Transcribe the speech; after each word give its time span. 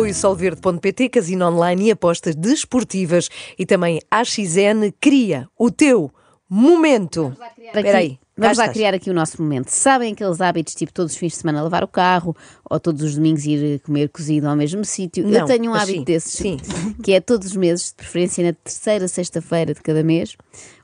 Apoio 0.00 0.14
solverde.pt, 0.14 1.10
casino 1.10 1.46
online 1.46 1.88
e 1.88 1.90
apostas 1.90 2.34
desportivas. 2.34 3.28
E 3.58 3.66
também 3.66 4.00
a 4.10 4.24
XN 4.24 4.90
cria 4.98 5.46
o 5.58 5.70
teu 5.70 6.10
momento. 6.48 7.36
Espera 7.58 7.98
aí. 7.98 8.18
Vamos 8.34 8.56
lá 8.56 8.68
criar 8.70 8.94
aqui 8.94 9.10
o 9.10 9.12
nosso 9.12 9.42
momento. 9.42 9.68
Sabem 9.68 10.14
aqueles 10.14 10.40
hábitos, 10.40 10.74
tipo 10.74 10.90
todos 10.90 11.12
os 11.12 11.18
fins 11.18 11.32
de 11.32 11.38
semana 11.38 11.62
lavar 11.62 11.84
o 11.84 11.88
carro, 11.88 12.34
ou 12.68 12.80
todos 12.80 13.02
os 13.02 13.14
domingos 13.14 13.44
ir 13.44 13.80
comer 13.80 14.08
cozido 14.08 14.48
ao 14.48 14.56
mesmo 14.56 14.82
sítio? 14.82 15.28
Eu 15.28 15.44
tenho 15.44 15.70
um 15.70 15.74
hábito 15.74 15.98
sim, 15.98 16.04
desses, 16.04 16.32
sim. 16.32 16.56
que 17.04 17.12
é 17.12 17.20
todos 17.20 17.48
os 17.48 17.56
meses, 17.56 17.88
de 17.88 17.96
preferência 17.96 18.42
na 18.42 18.54
terceira 18.54 19.06
sexta-feira 19.06 19.74
de 19.74 19.82
cada 19.82 20.02
mês, 20.02 20.34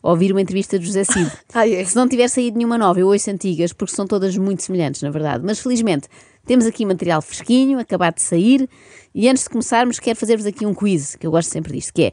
ouvir 0.03 0.33
uma 0.33 0.43
entrevista 0.43 0.79
de 0.79 0.85
José 0.85 1.05
Cid. 1.05 1.33
Ah, 1.55 1.67
é? 1.67 1.83
Se 1.87 1.97
não 1.97 2.07
tiver 2.07 2.29
saído 2.29 2.59
nenhuma 2.59 2.77
nova, 2.77 3.01
eu 3.01 3.07
ouço 3.07 3.30
antigas, 3.30 3.73
porque 3.73 3.95
são 3.95 4.07
todas 4.07 4.37
muito 4.37 4.62
semelhantes, 4.62 5.01
na 5.01 5.09
verdade. 5.09 5.43
Mas 5.43 5.59
felizmente 5.59 6.07
temos 6.47 6.65
aqui 6.65 6.87
material 6.87 7.21
fresquinho, 7.21 7.79
acabado 7.79 8.15
de 8.15 8.23
sair, 8.23 8.69
e 9.15 9.29
antes 9.29 9.45
de 9.45 9.51
começarmos, 9.51 9.99
quero 9.99 10.19
fazer-vos 10.19 10.47
aqui 10.47 10.65
um 10.65 10.73
quiz, 10.73 11.17
que 11.17 11.27
eu 11.27 11.31
gosto 11.31 11.51
sempre 11.51 11.73
disto, 11.73 11.93
que 11.93 12.05
é 12.05 12.13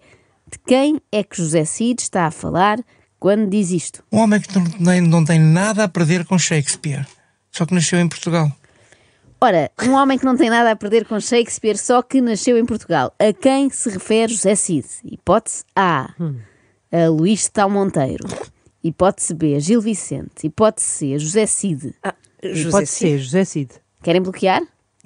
de 0.51 0.59
quem 0.67 0.99
é 1.11 1.23
que 1.23 1.37
José 1.37 1.63
Cid 1.63 2.01
está 2.01 2.25
a 2.25 2.31
falar 2.31 2.79
quando 3.19 3.49
diz 3.49 3.71
isto? 3.71 4.03
Um 4.11 4.19
homem 4.19 4.41
que 4.41 4.53
não 4.53 4.65
tem, 4.65 5.01
não 5.01 5.23
tem 5.23 5.39
nada 5.39 5.85
a 5.85 5.87
perder 5.87 6.25
com 6.25 6.37
Shakespeare, 6.37 7.07
só 7.51 7.65
que 7.65 7.73
nasceu 7.73 7.99
em 7.99 8.09
Portugal. 8.09 8.51
Ora, 9.39 9.69
um 9.83 9.91
homem 9.91 10.17
que 10.17 10.23
não 10.23 10.37
tem 10.37 10.49
nada 10.49 10.71
a 10.71 10.75
perder 10.75 11.05
com 11.05 11.19
Shakespeare, 11.19 11.77
só 11.77 12.01
que 12.01 12.21
nasceu 12.21 12.57
em 12.57 12.65
Portugal. 12.65 13.13
A 13.19 13.33
quem 13.33 13.69
se 13.69 13.89
refere 13.89 14.33
José 14.33 14.55
Cid? 14.55 14.87
Hipótese 15.03 15.65
A. 15.75 16.13
A 16.91 17.09
Luís 17.09 17.41
de 17.43 17.51
Tal 17.51 17.69
Monteiro. 17.69 18.25
Hipótese 18.81 19.33
B. 19.33 19.59
Gil 19.59 19.81
Vicente. 19.81 20.47
Hipótese 20.47 20.87
C. 20.87 21.19
José 21.19 21.45
Cid. 21.45 21.93
Ah, 22.01 22.15
José 22.41 22.85
Cid. 22.85 22.87
ser, 22.87 23.17
José 23.19 23.43
Cid. 23.43 23.82
Querem 24.03 24.21
bloquear? 24.21 24.61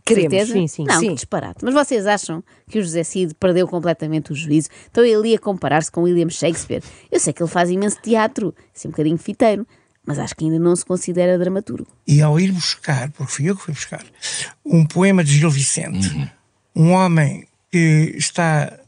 Queremos, 0.06 0.32
Certeza? 0.32 0.54
sim, 0.54 0.68
sim. 0.68 0.84
Não, 0.86 1.00
Sim. 1.02 1.10
que 1.10 1.16
disparate. 1.16 1.64
Mas 1.66 1.74
vocês 1.74 2.08
acham 2.08 2.42
que 2.70 2.80
o 2.80 2.82
José 2.82 3.04
Cid 3.04 3.34
perdeu 3.36 3.68
completamente 3.68 4.32
o 4.32 4.36
juízo? 4.36 4.70
Então 4.90 5.04
ele 5.04 5.30
ia 5.30 5.40
comparar-se 5.40 5.92
com 5.92 6.04
William 6.04 6.30
Shakespeare. 6.30 6.82
Eu 7.12 7.20
sei 7.20 7.34
que 7.34 7.44
ele 7.44 7.50
faz 7.50 7.70
imenso 7.70 7.98
teatro, 8.02 8.56
assim 8.74 8.88
um 8.88 8.92
bocadinho 8.92 9.18
fiteiro, 9.18 9.68
mas 10.06 10.18
acho 10.18 10.34
que 10.34 10.46
ainda 10.46 10.58
não 10.60 10.74
se 10.78 10.86
considera 10.86 11.38
dramaturgo. 11.38 11.88
E 12.08 12.22
ao 12.22 12.40
ir 12.40 12.54
buscar, 12.54 13.12
porque 13.12 13.32
fui 13.34 13.50
eu 13.50 13.56
que 13.58 13.64
fui 13.64 13.74
buscar, 13.74 14.06
um 14.66 14.86
poema 14.86 15.24
de 15.26 15.38
Gil 15.38 15.50
Vicente, 15.50 16.32
um 16.74 16.92
homem 16.92 17.46
que 17.70 18.14
está. 18.16 18.80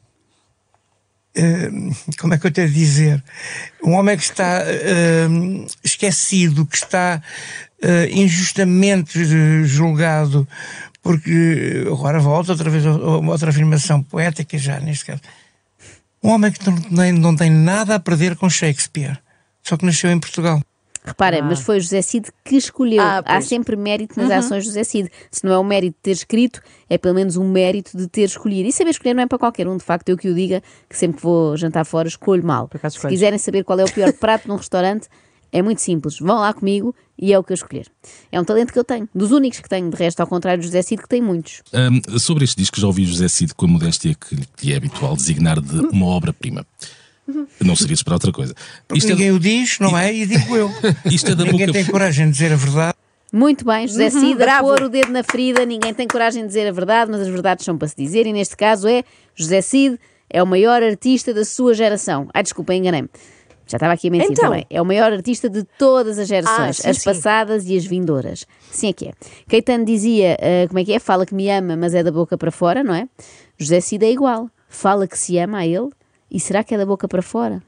eh, 1.35 1.69
como 2.17 2.33
é 2.33 2.37
que 2.37 2.47
eu 2.47 2.51
tenho 2.51 2.69
de 2.69 2.73
dizer? 2.73 3.21
Um 3.83 3.91
homem 3.91 4.15
que 4.15 4.23
está 4.23 4.61
eh, 4.65 5.27
esquecido, 5.83 6.65
que 6.65 6.77
está 6.77 7.21
eh, 7.81 8.09
injustamente 8.11 9.19
eh, 9.19 9.63
julgado, 9.63 10.47
porque 11.01 11.85
agora 11.87 12.19
volta 12.19 12.51
outra 12.51 12.69
vez 12.69 12.85
a 12.85 12.91
outra 12.91 13.49
afirmação 13.49 14.03
poética, 14.03 14.57
já 14.57 14.79
neste 14.79 15.05
caso. 15.05 15.21
Um 16.21 16.29
homem 16.29 16.51
que 16.51 16.69
não 16.69 16.75
tem, 16.81 17.11
não 17.13 17.35
tem 17.35 17.49
nada 17.49 17.95
a 17.95 17.99
perder 17.99 18.35
com 18.35 18.49
Shakespeare, 18.49 19.17
só 19.63 19.77
que 19.77 19.85
nasceu 19.85 20.11
em 20.11 20.19
Portugal. 20.19 20.61
Reparem, 21.03 21.41
mas 21.41 21.61
foi 21.61 21.77
o 21.77 21.81
José 21.81 22.01
Cid 22.01 22.29
que 22.43 22.57
escolheu. 22.57 23.01
Ah, 23.01 23.23
Há 23.25 23.41
sempre 23.41 23.75
mérito 23.75 24.19
nas 24.19 24.29
ações 24.29 24.63
de 24.63 24.69
José 24.69 24.83
Cid. 24.83 25.09
Se 25.31 25.45
não 25.45 25.53
é 25.53 25.57
o 25.57 25.63
mérito 25.63 25.95
de 25.95 26.01
ter 26.01 26.11
escrito, 26.11 26.61
é 26.89 26.97
pelo 26.97 27.15
menos 27.15 27.37
um 27.37 27.49
mérito 27.49 27.97
de 27.97 28.07
ter 28.07 28.23
escolhido. 28.23 28.67
E 28.67 28.71
saber 28.71 28.91
escolher 28.91 29.13
não 29.13 29.23
é 29.23 29.25
para 29.25 29.39
qualquer 29.39 29.67
um, 29.67 29.77
de 29.77 29.83
facto, 29.83 30.09
eu 30.09 30.17
que 30.17 30.27
o 30.27 30.35
diga, 30.35 30.61
que 30.89 30.97
sempre 30.97 31.17
que 31.17 31.23
vou 31.23 31.55
jantar 31.55 31.85
fora 31.85 32.07
escolho 32.07 32.45
mal. 32.45 32.67
Por 32.67 32.77
acaso 32.77 32.99
Se 32.99 33.07
quiserem 33.07 33.39
saber 33.39 33.63
qual 33.63 33.79
é 33.79 33.85
o 33.85 33.91
pior 33.91 34.11
prato 34.13 34.47
num 34.47 34.57
restaurante, 34.57 35.07
é 35.51 35.61
muito 35.61 35.81
simples. 35.81 36.19
Vão 36.19 36.39
lá 36.39 36.53
comigo 36.53 36.95
e 37.17 37.33
é 37.33 37.39
o 37.39 37.43
que 37.43 37.51
eu 37.51 37.55
escolher. 37.55 37.87
É 38.31 38.39
um 38.39 38.43
talento 38.43 38.71
que 38.71 38.79
eu 38.79 38.83
tenho. 38.83 39.07
Dos 39.13 39.31
únicos 39.31 39.59
que 39.59 39.69
tenho, 39.69 39.89
de 39.89 39.95
resto, 39.97 40.19
ao 40.21 40.27
contrário 40.27 40.61
do 40.61 40.65
José 40.65 40.81
Cid, 40.81 41.01
que 41.01 41.09
tem 41.09 41.21
muitos. 41.21 41.61
Ahm, 41.73 41.99
sobre 42.19 42.43
este 42.43 42.55
disco, 42.57 42.79
já 42.79 42.87
ouvi 42.87 43.05
José 43.05 43.27
Cid 43.27 43.53
com 43.55 43.65
a 43.65 43.69
modéstia 43.69 44.15
que 44.15 44.35
lhe 44.63 44.73
é 44.73 44.77
habitual 44.77 45.15
designar 45.15 45.59
de 45.59 45.79
uma 45.87 46.05
obra-prima. 46.05 46.65
Não 47.63 47.75
seria 47.75 47.93
esperar 47.93 48.15
outra 48.15 48.31
coisa. 48.31 48.55
Isto 48.93 49.11
é, 49.11 49.11
Ninguém 49.11 49.31
o 49.31 49.39
diz, 49.39 49.77
não 49.79 49.97
é? 49.97 50.13
E 50.13 50.25
digo 50.25 50.55
eu. 50.55 50.71
isto 51.05 51.29
é 51.31 51.35
da 51.35 51.43
Ninguém 51.43 51.67
boca. 51.67 51.73
tem 51.73 51.85
coragem 51.85 52.25
de 52.25 52.31
dizer 52.31 52.51
a 52.51 52.55
verdade. 52.55 52.93
Muito 53.31 53.63
bem, 53.63 53.87
José 53.87 54.09
Cid, 54.09 54.33
a 54.33 54.35
bravo. 54.37 54.67
pôr 54.69 54.81
o 54.83 54.89
dedo 54.89 55.11
na 55.11 55.21
ferida, 55.21 55.63
ninguém 55.63 55.93
tem 55.93 56.07
coragem 56.07 56.41
de 56.41 56.47
dizer 56.47 56.67
a 56.67 56.71
verdade, 56.71 57.11
mas 57.11 57.21
as 57.21 57.27
verdades 57.27 57.63
são 57.63 57.77
para 57.77 57.87
se 57.87 57.95
dizer, 57.95 58.25
e 58.25 58.33
neste 58.33 58.57
caso 58.57 58.87
é 58.87 59.03
José 59.35 59.61
Cid 59.61 59.99
é 60.27 60.41
o 60.41 60.47
maior 60.47 60.81
artista 60.81 61.31
da 61.31 61.45
sua 61.45 61.75
geração. 61.75 62.27
Ai, 62.33 62.41
desculpa, 62.41 62.73
enganei-me. 62.73 63.09
Já 63.69 63.75
estava 63.77 63.93
aqui 63.93 64.07
a 64.07 64.11
mentir 64.11 64.31
Então? 64.31 64.45
também. 64.49 64.65
É 64.69 64.81
o 64.81 64.85
maior 64.85 65.13
artista 65.13 65.47
de 65.49 65.63
todas 65.77 66.17
as 66.17 66.27
gerações, 66.27 66.79
Ah, 66.79 66.83
sim, 66.83 66.89
as 66.89 66.97
sim. 66.97 67.03
passadas 67.05 67.67
e 67.67 67.77
as 67.77 67.85
vindouras. 67.85 68.47
Sim 68.71 68.89
é 68.89 68.93
que 68.93 69.07
é. 69.09 69.13
Caetano 69.47 69.85
dizia, 69.85 70.35
ah, 70.41 70.67
como 70.67 70.79
é 70.79 70.83
que 70.83 70.91
é? 70.93 70.99
Fala 70.99 71.25
que 71.25 71.35
me 71.35 71.49
ama, 71.51 71.75
mas 71.77 71.93
é 71.93 72.01
da 72.01 72.11
boca 72.11 72.35
para 72.37 72.49
fora, 72.51 72.83
não 72.83 72.95
é? 72.95 73.07
José 73.57 73.79
Cid 73.79 74.03
é 74.05 74.11
igual. 74.11 74.49
Fala 74.67 75.07
que 75.07 75.17
se 75.17 75.37
ama 75.37 75.59
a 75.59 75.67
ele, 75.67 75.89
e 76.31 76.39
será 76.39 76.63
que 76.63 76.73
é 76.73 76.77
da 76.77 76.85
boca 76.85 77.07
para 77.07 77.21
fora? 77.21 77.61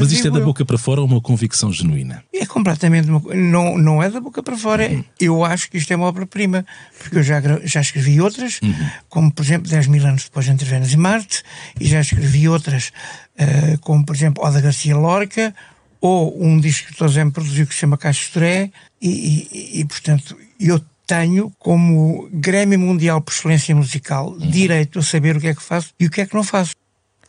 Mas 0.00 0.12
isto 0.12 0.26
é 0.26 0.30
da 0.30 0.40
boca 0.40 0.64
para 0.64 0.76
fora 0.78 1.00
ou 1.00 1.06
uma 1.06 1.20
convicção 1.20 1.72
genuína? 1.72 2.24
É 2.34 2.44
completamente. 2.46 3.08
uma 3.08 3.20
Não, 3.34 3.78
não 3.78 4.02
é 4.02 4.10
da 4.10 4.20
boca 4.20 4.42
para 4.42 4.56
fora. 4.56 4.88
Uhum. 4.88 5.04
Eu 5.20 5.44
acho 5.44 5.70
que 5.70 5.76
isto 5.78 5.92
é 5.92 5.96
uma 5.96 6.06
obra-prima. 6.06 6.64
Porque 6.98 7.18
eu 7.18 7.22
já, 7.22 7.40
já 7.64 7.80
escrevi 7.80 8.20
outras, 8.20 8.60
Uhum. 8.62 8.74
como 9.08 9.32
por 9.32 9.44
exemplo 9.44 9.70
10 9.70 9.86
mil 9.86 10.04
anos 10.06 10.24
depois 10.24 10.48
entre 10.48 10.68
Vênus 10.68 10.92
e 10.92 10.96
Marte, 10.96 11.42
e 11.78 11.86
já 11.86 12.00
escrevi 12.00 12.48
outras, 12.48 12.92
eh, 13.38 13.76
como 13.80 14.04
por 14.04 14.14
exemplo 14.16 14.44
Oda 14.44 14.60
Garcia 14.60 14.96
Lorca, 14.96 15.54
ou 16.00 16.42
um 16.42 16.58
disco 16.58 16.88
que 16.88 16.94
o 16.94 16.96
Tosé 16.96 17.24
produziu 17.30 17.66
que 17.66 17.74
se 17.74 17.80
chama 17.80 17.98
Caixa 17.98 18.30
Toré, 18.32 18.70
e, 19.00 19.08
e, 19.52 19.80
e, 19.80 19.84
portanto 19.84 20.36
eu 20.58 20.80
tenho 21.06 21.52
como 21.58 22.28
Grêmio 22.32 22.78
Mundial 22.78 23.20
por 23.20 23.32
Excelência 23.32 23.74
Musical 23.74 24.30
Uhum. 24.30 24.38
direito 24.50 24.98
a 24.98 25.02
saber 25.02 25.36
o 25.36 25.40
que 25.40 25.48
é 25.48 25.54
que 25.54 25.62
faço 25.62 25.88
e 25.98 26.06
o 26.06 26.10
que 26.10 26.20
é 26.20 26.26
que 26.26 26.34
não 26.34 26.44
faço. 26.44 26.72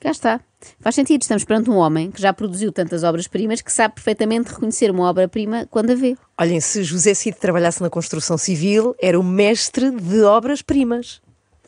Cá 0.01 0.09
está. 0.09 0.41
Faz 0.79 0.95
sentido, 0.95 1.21
estamos 1.21 1.43
perante 1.43 1.69
um 1.69 1.75
homem 1.77 2.09
que 2.09 2.19
já 2.19 2.33
produziu 2.33 2.71
tantas 2.71 3.03
obras-primas 3.03 3.61
que 3.61 3.71
sabe 3.71 3.93
perfeitamente 3.93 4.51
reconhecer 4.51 4.89
uma 4.89 5.07
obra-prima 5.07 5.67
quando 5.69 5.91
a 5.91 5.95
vê. 5.95 6.17
Olhem, 6.39 6.59
se 6.59 6.83
José 6.83 7.13
Cid 7.13 7.37
trabalhasse 7.37 7.83
na 7.83 7.89
construção 7.89 8.35
civil, 8.35 8.95
era 8.99 9.19
o 9.19 9.23
mestre 9.23 9.91
de 9.91 10.23
obras-primas. 10.23 11.21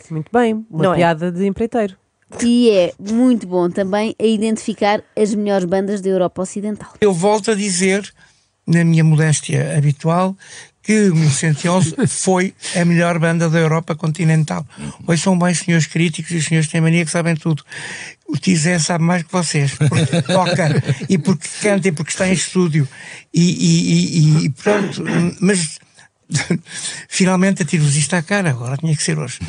Muito 0.10 0.32
bem, 0.34 0.66
uma 0.68 0.84
Não 0.84 0.94
é? 0.94 0.98
piada 0.98 1.32
de 1.32 1.46
empreiteiro. 1.46 1.96
E 2.44 2.72
é 2.72 2.94
muito 3.00 3.46
bom 3.46 3.70
também 3.70 4.16
a 4.20 4.26
identificar 4.26 5.04
as 5.16 5.36
melhores 5.36 5.66
bandas 5.66 6.02
da 6.02 6.10
Europa 6.10 6.42
Ocidental. 6.42 6.90
Eu 7.00 7.14
volto 7.14 7.52
a 7.52 7.56
dizer, 7.56 8.12
na 8.66 8.84
minha 8.84 9.03
modéstia 9.03 9.78
habitual, 9.78 10.35
que 10.81 11.09
o 11.09 11.16
1111 11.16 11.96
foi 12.07 12.53
a 12.75 12.84
melhor 12.84 13.18
banda 13.18 13.50
da 13.50 13.57
Europa 13.59 13.96
continental. 13.96 14.66
Hoje 15.07 15.22
são 15.22 15.38
bem 15.40 15.53
senhores 15.53 15.88
críticos 15.88 16.31
e 16.31 16.38
os 16.38 16.46
senhores 16.46 16.69
têm 16.69 16.81
mania 16.81 17.06
que 17.06 17.12
sabem 17.12 17.35
tudo. 17.35 17.63
O 18.28 18.38
Tizé 18.38 18.79
sabe 18.79 19.03
mais 19.03 19.23
que 19.23 19.31
vocês, 19.31 19.72
porque 19.75 20.22
toca 20.23 20.84
e 21.09 21.18
porque 21.18 21.47
canta 21.62 21.88
e 21.88 21.91
porque 21.91 22.12
está 22.12 22.28
em 22.28 22.34
estúdio. 22.34 22.88
E, 23.34 23.41
e, 23.41 24.18
e- 24.41 24.46
e 24.46 24.50
pronto, 24.50 25.03
mas 25.40 25.79
finalmente 27.07 27.62
atiro-vos 27.63 27.96
isto 27.96 28.13
à 28.16 28.22
cara, 28.22 28.50
agora 28.50 28.78
tinha 28.78 28.96
que 28.96 29.03
ser 29.03 29.18
hoje. 29.18 29.40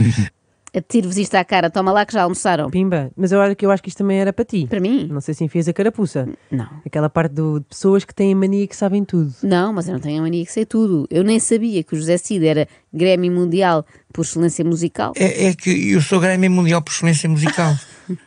Atiro-vos 0.76 1.16
isto 1.16 1.34
à 1.36 1.44
cara, 1.44 1.70
toma 1.70 1.92
lá 1.92 2.04
que 2.04 2.12
já 2.12 2.22
almoçaram. 2.22 2.68
Pimba. 2.70 3.10
Mas 3.16 3.30
eu 3.32 3.40
acho 3.40 3.54
que 3.54 3.64
eu 3.64 3.70
acho 3.70 3.82
que 3.82 3.88
isto 3.88 3.98
também 3.98 4.18
era 4.18 4.32
para 4.32 4.44
ti. 4.44 4.66
Para 4.68 4.80
mim? 4.80 5.06
Não 5.10 5.20
sei 5.20 5.32
se 5.34 5.44
enfias 5.44 5.68
a 5.68 5.72
carapuça. 5.72 6.28
Não. 6.50 6.68
Aquela 6.84 7.08
parte 7.08 7.32
do- 7.34 7.60
de 7.60 7.66
pessoas 7.66 8.04
que 8.04 8.14
têm 8.14 8.32
a 8.32 8.36
mania 8.36 8.66
que 8.66 8.74
sabem 8.76 9.04
tudo. 9.04 9.32
Não, 9.42 9.72
mas 9.72 9.86
eu 9.86 9.92
não 9.94 10.00
tenho 10.00 10.18
a 10.18 10.22
mania 10.22 10.44
que 10.44 10.50
sei 10.52 10.66
tudo. 10.66 11.06
Eu 11.10 11.22
nem 11.22 11.38
sabia 11.38 11.82
que 11.84 11.94
o 11.94 11.96
José 11.98 12.16
Cid 12.18 12.44
era 12.46 12.66
Grêmio 12.92 13.30
Mundial 13.30 13.86
por 14.12 14.22
excelência 14.22 14.64
musical. 14.64 15.12
É, 15.16 15.46
é 15.46 15.54
que 15.54 15.92
eu 15.92 16.00
sou 16.02 16.18
Grêmio 16.18 16.50
Mundial 16.50 16.82
por 16.82 16.90
excelência 16.92 17.28
musical. 17.28 17.74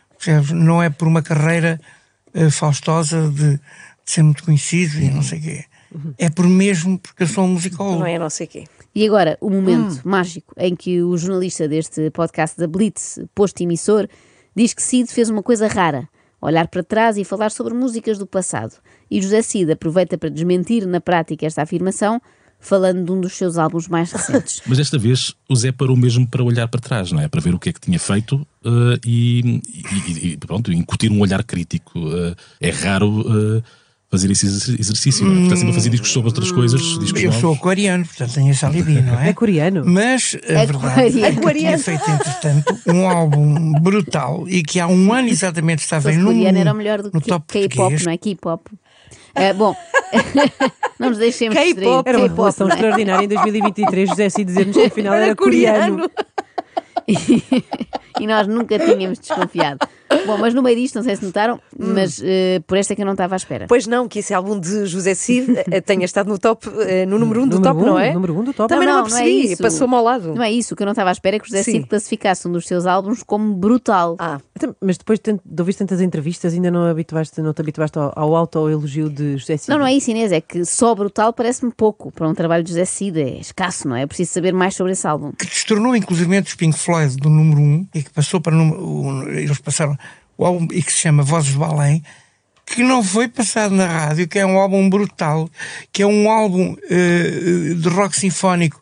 Não 0.54 0.82
é 0.82 0.90
por 0.90 1.06
uma 1.06 1.22
carreira 1.22 1.80
eh, 2.34 2.50
faustosa 2.50 3.28
de, 3.30 3.52
de 3.56 3.60
ser 4.04 4.22
muito 4.22 4.42
conhecido 4.44 4.98
e 5.00 5.10
não 5.10 5.22
sei 5.22 5.38
o 5.38 5.42
quê. 5.42 5.64
É 6.18 6.28
por 6.28 6.46
mesmo 6.46 6.98
porque 6.98 7.22
eu 7.22 7.26
sou 7.26 7.44
um 7.44 7.48
musicólogo. 7.48 8.00
Não 8.00 8.06
é 8.06 8.18
não 8.18 8.28
sei 8.28 8.46
quê. 8.46 8.64
E 8.98 9.06
agora, 9.06 9.38
o 9.40 9.48
momento 9.48 10.00
mágico 10.04 10.52
em 10.56 10.74
que 10.74 11.00
o 11.00 11.16
jornalista 11.16 11.68
deste 11.68 12.10
podcast 12.10 12.58
da 12.58 12.66
Blitz, 12.66 13.20
posto 13.32 13.60
emissor, 13.62 14.08
diz 14.56 14.74
que 14.74 14.82
Cid 14.82 15.08
fez 15.12 15.30
uma 15.30 15.40
coisa 15.40 15.68
rara: 15.68 16.08
olhar 16.42 16.66
para 16.66 16.82
trás 16.82 17.16
e 17.16 17.22
falar 17.24 17.52
sobre 17.52 17.74
músicas 17.74 18.18
do 18.18 18.26
passado. 18.26 18.74
E 19.08 19.22
José 19.22 19.40
Cid 19.40 19.70
aproveita 19.70 20.18
para 20.18 20.28
desmentir 20.28 20.84
na 20.84 21.00
prática 21.00 21.46
esta 21.46 21.62
afirmação, 21.62 22.20
falando 22.58 23.04
de 23.04 23.12
um 23.12 23.20
dos 23.20 23.34
seus 23.34 23.56
álbuns 23.56 23.86
mais 23.86 24.10
recentes. 24.10 24.62
Mas 24.66 24.78
desta 24.78 24.98
vez 24.98 25.32
o 25.48 25.54
Zé 25.54 25.70
parou 25.70 25.96
mesmo 25.96 26.26
para 26.26 26.42
olhar 26.42 26.66
para 26.66 26.80
trás, 26.80 27.12
não 27.12 27.20
é? 27.20 27.28
Para 27.28 27.40
ver 27.40 27.54
o 27.54 27.58
que 27.60 27.68
é 27.68 27.72
que 27.72 27.80
tinha 27.80 28.00
feito 28.00 28.44
eh, 28.64 28.98
e, 29.06 29.60
e- 30.08 30.28
e, 30.32 30.36
pronto, 30.38 30.72
incutir 30.72 31.12
um 31.12 31.20
olhar 31.20 31.44
crítico. 31.44 32.00
Eh, 32.00 32.34
é 32.62 32.70
raro 32.70 33.24
eh, 33.58 33.62
fazer 34.10 34.30
esse 34.30 34.46
exerc- 34.46 34.80
exercício, 34.80 35.26
não 35.26 35.36
é? 35.36 35.42
Está 35.44 35.56
sempre 35.56 35.70
a 35.70 35.74
fazer 35.74 35.90
discos 35.90 36.10
sobre 36.10 36.28
outras 36.28 36.50
coisas, 36.50 36.80
discos 36.98 37.22
Eu 37.22 37.30
sou 37.32 37.42
novos. 37.42 37.58
aquariano, 37.58 38.06
portanto 38.06 38.32
tenho 38.34 38.50
esse 38.50 38.64
alibi, 38.64 39.02
não 39.02 39.20
é? 39.20 39.28
É 39.28 39.32
coreano? 39.34 39.82
Mas 39.84 40.36
a 40.48 40.64
verdade 40.64 41.22
é 41.22 41.32
que 41.32 41.44
eu 41.46 41.52
tinha 41.54 41.78
feito, 41.78 42.10
entretanto, 42.10 42.78
um 42.86 43.08
álbum 43.08 43.72
brutal 43.80 44.44
e 44.48 44.62
que 44.62 44.80
há 44.80 44.86
um 44.86 45.12
ano 45.12 45.28
exatamente 45.28 45.80
estava 45.80 46.10
Se 46.10 46.16
em 46.16 46.18
número 46.18 46.36
coreano 46.36 46.58
era 46.58 46.74
melhor 46.74 47.02
do 47.02 47.10
no 47.12 47.20
que 47.20 47.28
top 47.28 47.44
K-pop, 47.52 48.04
não 48.04 48.12
é? 48.12 48.16
K-pop. 48.16 48.70
Ah, 49.34 49.52
bom, 49.52 49.76
não 50.98 51.10
nos 51.10 51.18
deixemos 51.18 51.54
K-pop. 51.54 51.74
distrair. 51.74 52.02
Era 52.06 52.18
uma 52.18 52.28
não 52.28 52.46
é? 52.46 52.74
extraordinária 52.74 53.24
em 53.24 53.28
2023. 53.28 54.08
José 54.08 54.28
Cid 54.30 54.46
dizer-nos 54.46 54.74
que 54.76 54.84
afinal 54.86 55.14
era, 55.14 55.36
coreano. 55.36 56.10
e 58.20 58.26
nós 58.26 58.46
nunca 58.46 58.78
tínhamos 58.78 59.18
desconfiado. 59.18 59.78
Bom, 60.26 60.38
mas 60.38 60.54
no 60.54 60.62
meio 60.62 60.76
disto, 60.76 60.94
não 60.96 61.02
sei 61.02 61.16
se 61.16 61.24
notaram, 61.24 61.60
mas 61.78 62.20
eh, 62.24 62.60
por 62.66 62.76
esta 62.78 62.92
é 62.92 62.96
que 62.96 63.02
eu 63.02 63.06
não 63.06 63.12
estava 63.12 63.34
à 63.34 63.36
espera. 63.36 63.66
Pois 63.68 63.86
não, 63.86 64.08
que 64.08 64.18
esse 64.20 64.32
álbum 64.34 64.58
de 64.58 64.86
José 64.86 65.14
Cid 65.14 65.54
eh, 65.70 65.80
tenha 65.82 66.04
estado 66.04 66.28
no 66.28 66.38
top, 66.38 66.66
eh, 66.86 67.04
no 67.06 67.18
número 67.18 67.40
1 67.40 67.44
um 67.44 67.48
do 67.48 67.56
Número 67.60 67.74
top, 67.74 67.82
um, 67.82 67.86
não 67.92 67.98
é? 67.98 68.12
número 68.12 68.38
um 68.38 68.44
do 68.44 68.52
top. 68.52 68.68
Também 68.68 68.86
Não, 68.88 68.94
não, 68.96 69.00
não, 69.02 69.06
me 69.06 69.10
não 69.12 69.18
é 69.18 69.22
percebi, 69.24 69.52
isso. 69.52 69.62
passou-me 69.62 69.94
ao 69.94 70.02
lado. 70.04 70.34
Não 70.34 70.42
é 70.42 70.50
isso, 70.50 70.74
o 70.74 70.76
que 70.76 70.82
eu 70.82 70.86
não 70.86 70.92
estava 70.92 71.10
à 71.10 71.12
espera 71.12 71.36
é 71.36 71.38
que 71.38 71.44
o 71.44 71.48
José 71.48 71.62
Sim. 71.62 71.72
Cid 71.72 71.86
classificasse 71.86 72.48
um 72.48 72.52
dos 72.52 72.66
seus 72.66 72.86
álbuns 72.86 73.22
como 73.22 73.54
brutal. 73.54 74.16
Ah, 74.18 74.38
Então, 74.56 74.74
Mas 74.80 74.96
depois 74.98 75.18
de, 75.20 75.32
de 75.44 75.62
ouvir 75.62 75.74
tantas 75.74 76.00
entrevistas, 76.00 76.52
ainda 76.54 76.70
não, 76.70 76.84
habituaste, 76.86 77.40
não 77.42 77.52
te 77.52 77.60
habituaste 77.60 77.98
ao, 77.98 78.12
ao 78.16 78.34
auto-elogio 78.36 79.10
de 79.10 79.36
José 79.36 79.56
Cid? 79.56 79.70
Não, 79.70 79.78
não 79.78 79.86
é 79.86 79.92
isso, 79.94 80.10
Inês, 80.10 80.32
é 80.32 80.40
que 80.40 80.64
só 80.64 80.94
brutal 80.94 81.32
parece-me 81.32 81.70
pouco 81.72 82.10
para 82.10 82.28
um 82.28 82.34
trabalho 82.34 82.62
de 82.64 82.70
José 82.70 82.84
Cid, 82.84 83.20
é 83.20 83.38
escasso, 83.40 83.86
não 83.88 83.96
é? 83.96 84.02
É 84.02 84.06
preciso 84.06 84.32
saber 84.32 84.52
mais 84.54 84.74
sobre 84.74 84.92
esse 84.92 85.06
álbum. 85.06 85.32
que 85.32 85.44
destornou 85.46 85.94
inclusive 85.94 86.38
os 86.38 86.54
Pink 86.54 86.78
Floyd 86.78 87.16
do 87.16 87.28
número 87.28 87.60
1 87.60 87.62
um, 87.64 87.86
e 87.94 88.02
que 88.02 88.10
passou 88.10 88.40
para 88.40 88.54
o 88.54 88.58
número. 88.58 88.78
o- 88.84 89.28
eles 89.30 89.58
passaram 89.58 89.97
o 90.38 90.46
álbum 90.46 90.68
e 90.72 90.82
que 90.82 90.92
se 90.92 91.00
chama 91.00 91.22
Vozes 91.22 91.52
do 91.52 91.64
Além, 91.64 92.02
que 92.64 92.82
não 92.82 93.02
foi 93.02 93.26
passado 93.28 93.74
na 93.74 93.86
rádio, 93.86 94.28
que 94.28 94.38
é 94.38 94.46
um 94.46 94.58
álbum 94.58 94.88
brutal, 94.88 95.50
que 95.92 96.02
é 96.02 96.06
um 96.06 96.30
álbum 96.30 96.76
eh, 96.88 97.74
de 97.74 97.88
rock 97.88 98.16
sinfónico. 98.16 98.80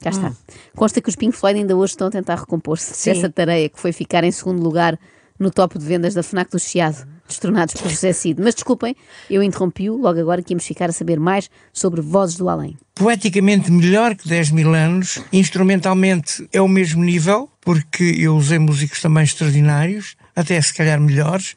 Cá 0.00 0.10
está. 0.10 0.32
Consta 0.74 1.00
que 1.00 1.08
os 1.08 1.16
Pink 1.16 1.36
Floyd 1.36 1.60
ainda 1.60 1.76
hoje 1.76 1.92
estão 1.92 2.08
a 2.08 2.10
tentar 2.10 2.36
recompor-se 2.36 3.08
dessa 3.08 3.30
tarefa 3.30 3.74
que 3.74 3.80
foi 3.80 3.92
ficar 3.92 4.24
em 4.24 4.32
segundo 4.32 4.62
lugar 4.62 4.98
no 5.38 5.50
top 5.50 5.78
de 5.78 5.84
vendas 5.84 6.14
da 6.14 6.22
FNAC 6.22 6.50
do 6.50 6.58
Chiado, 6.58 7.06
destronados 7.26 7.74
por 7.74 7.90
José 7.90 8.12
Cid. 8.12 8.40
Mas 8.42 8.54
desculpem, 8.54 8.94
eu 9.30 9.42
interrompi-o 9.42 9.96
logo 9.96 10.18
agora 10.20 10.42
que 10.42 10.52
íamos 10.52 10.64
ficar 10.66 10.88
a 10.90 10.92
saber 10.92 11.18
mais 11.20 11.50
sobre 11.72 12.00
Vozes 12.00 12.36
do 12.36 12.48
Além. 12.48 12.76
Poeticamente 12.94 13.70
melhor 13.70 14.14
que 14.14 14.28
10 14.28 14.50
mil 14.52 14.74
anos, 14.74 15.20
instrumentalmente 15.32 16.48
é 16.52 16.60
o 16.60 16.68
mesmo 16.68 17.02
nível, 17.04 17.50
porque 17.60 18.04
eu 18.18 18.36
usei 18.36 18.58
músicos 18.58 19.00
também 19.02 19.24
extraordinários, 19.24 20.16
até 20.34 20.60
se 20.60 20.72
calhar 20.72 21.00
melhores, 21.00 21.56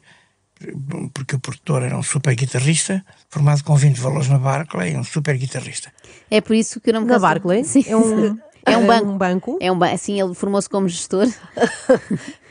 porque 1.14 1.36
o 1.36 1.38
produtor 1.40 1.82
era 1.82 1.96
um 1.96 2.02
super 2.02 2.34
guitarrista, 2.34 3.02
formado 3.30 3.64
com 3.64 3.74
20 3.76 3.96
valores 3.98 4.28
na 4.28 4.38
Barclay, 4.38 4.96
um 4.96 5.04
super 5.04 5.36
guitarrista. 5.38 5.90
É 6.30 6.40
por 6.40 6.54
isso 6.54 6.80
que 6.80 6.90
eu 6.90 6.94
não 6.94 7.00
me 7.02 7.06
Na 7.06 7.18
Barclay? 7.18 7.64
Sim. 7.64 7.84
É 7.86 7.96
um, 7.96 8.38
É 8.66 8.76
um 8.76 8.82
é 8.84 8.86
banco. 8.86 9.08
um 9.10 9.16
banco. 9.16 9.58
É 9.60 9.72
um 9.72 9.78
ba- 9.78 9.90
Assim, 9.90 10.20
ele 10.20 10.34
formou-se 10.34 10.68
como 10.68 10.86
gestor. 10.86 11.26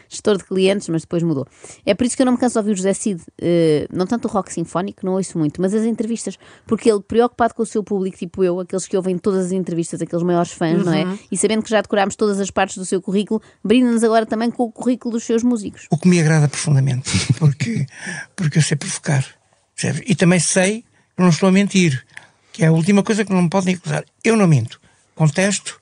gestor 0.10 0.38
de 0.38 0.44
clientes, 0.44 0.90
mas 0.90 1.04
depois 1.04 1.24
mudou. 1.24 1.48
É 1.86 1.94
por 1.94 2.06
isso 2.06 2.16
que 2.16 2.22
eu 2.22 2.26
não 2.26 2.34
me 2.34 2.40
canso 2.40 2.54
de 2.54 2.60
ouvir 2.60 2.72
o 2.72 2.76
José 2.76 2.94
Cid, 2.94 3.22
eh, 3.40 3.88
não 3.94 4.08
tanto 4.08 4.28
o 4.28 4.32
rock 4.32 4.52
sinfónico, 4.52 5.06
não 5.06 5.14
ouço 5.14 5.38
muito, 5.38 5.62
mas 5.62 5.74
as 5.74 5.86
entrevistas, 5.86 6.38
porque 6.66 6.90
ele, 6.90 7.02
preocupado 7.02 7.54
com 7.54 7.62
o 7.62 7.66
seu 7.66 7.84
público, 7.84 8.18
tipo 8.18 8.44
eu, 8.44 8.60
aqueles 8.60 8.88
que 8.88 8.98
ouvem 8.98 9.18
todas 9.18 9.46
as 9.46 9.52
entrevistas, 9.52 10.02
aqueles 10.02 10.24
maiores 10.24 10.52
fãs, 10.52 10.84
não 10.84 10.94
é? 10.94 11.18
E 11.32 11.38
sabendo 11.38 11.62
que 11.62 11.70
já 11.70 11.80
decorámos 11.82 12.16
todas 12.16 12.40
as 12.40 12.50
partes 12.50 12.78
do 12.78 12.86
seu 12.86 13.02
currículo, 13.02 13.42
brinda-nos 13.64 14.04
agora 14.04 14.26
também 14.26 14.50
com 14.50 14.64
o 14.64 14.72
currículo 14.72 15.14
dos 15.14 15.24
seus 15.24 15.44
músicos. 15.44 15.86
O 15.92 15.98
que 15.98 16.08
me 16.08 16.20
agrada 16.20 16.48
profundamente, 16.48 17.12
porque, 17.38 17.86
porque 18.36 18.58
eu 18.58 18.62
sei 18.62 18.76
provocar. 18.76 19.26
E 20.06 20.16
também 20.16 20.40
sei 20.40 20.82
que 21.16 21.22
não 21.22 21.30
estou 21.30 21.48
a 21.48 21.52
mentir, 21.52 22.06
que 22.52 22.64
é 22.64 22.68
a 22.68 22.72
última 22.72 23.04
coisa 23.04 23.24
que 23.24 23.32
não 23.32 23.44
me 23.44 23.50
podem 23.50 23.76
acusar. 23.76 24.04
Eu 24.24 24.36
não 24.36 24.48
minto. 24.48 24.80
Contesto, 25.16 25.80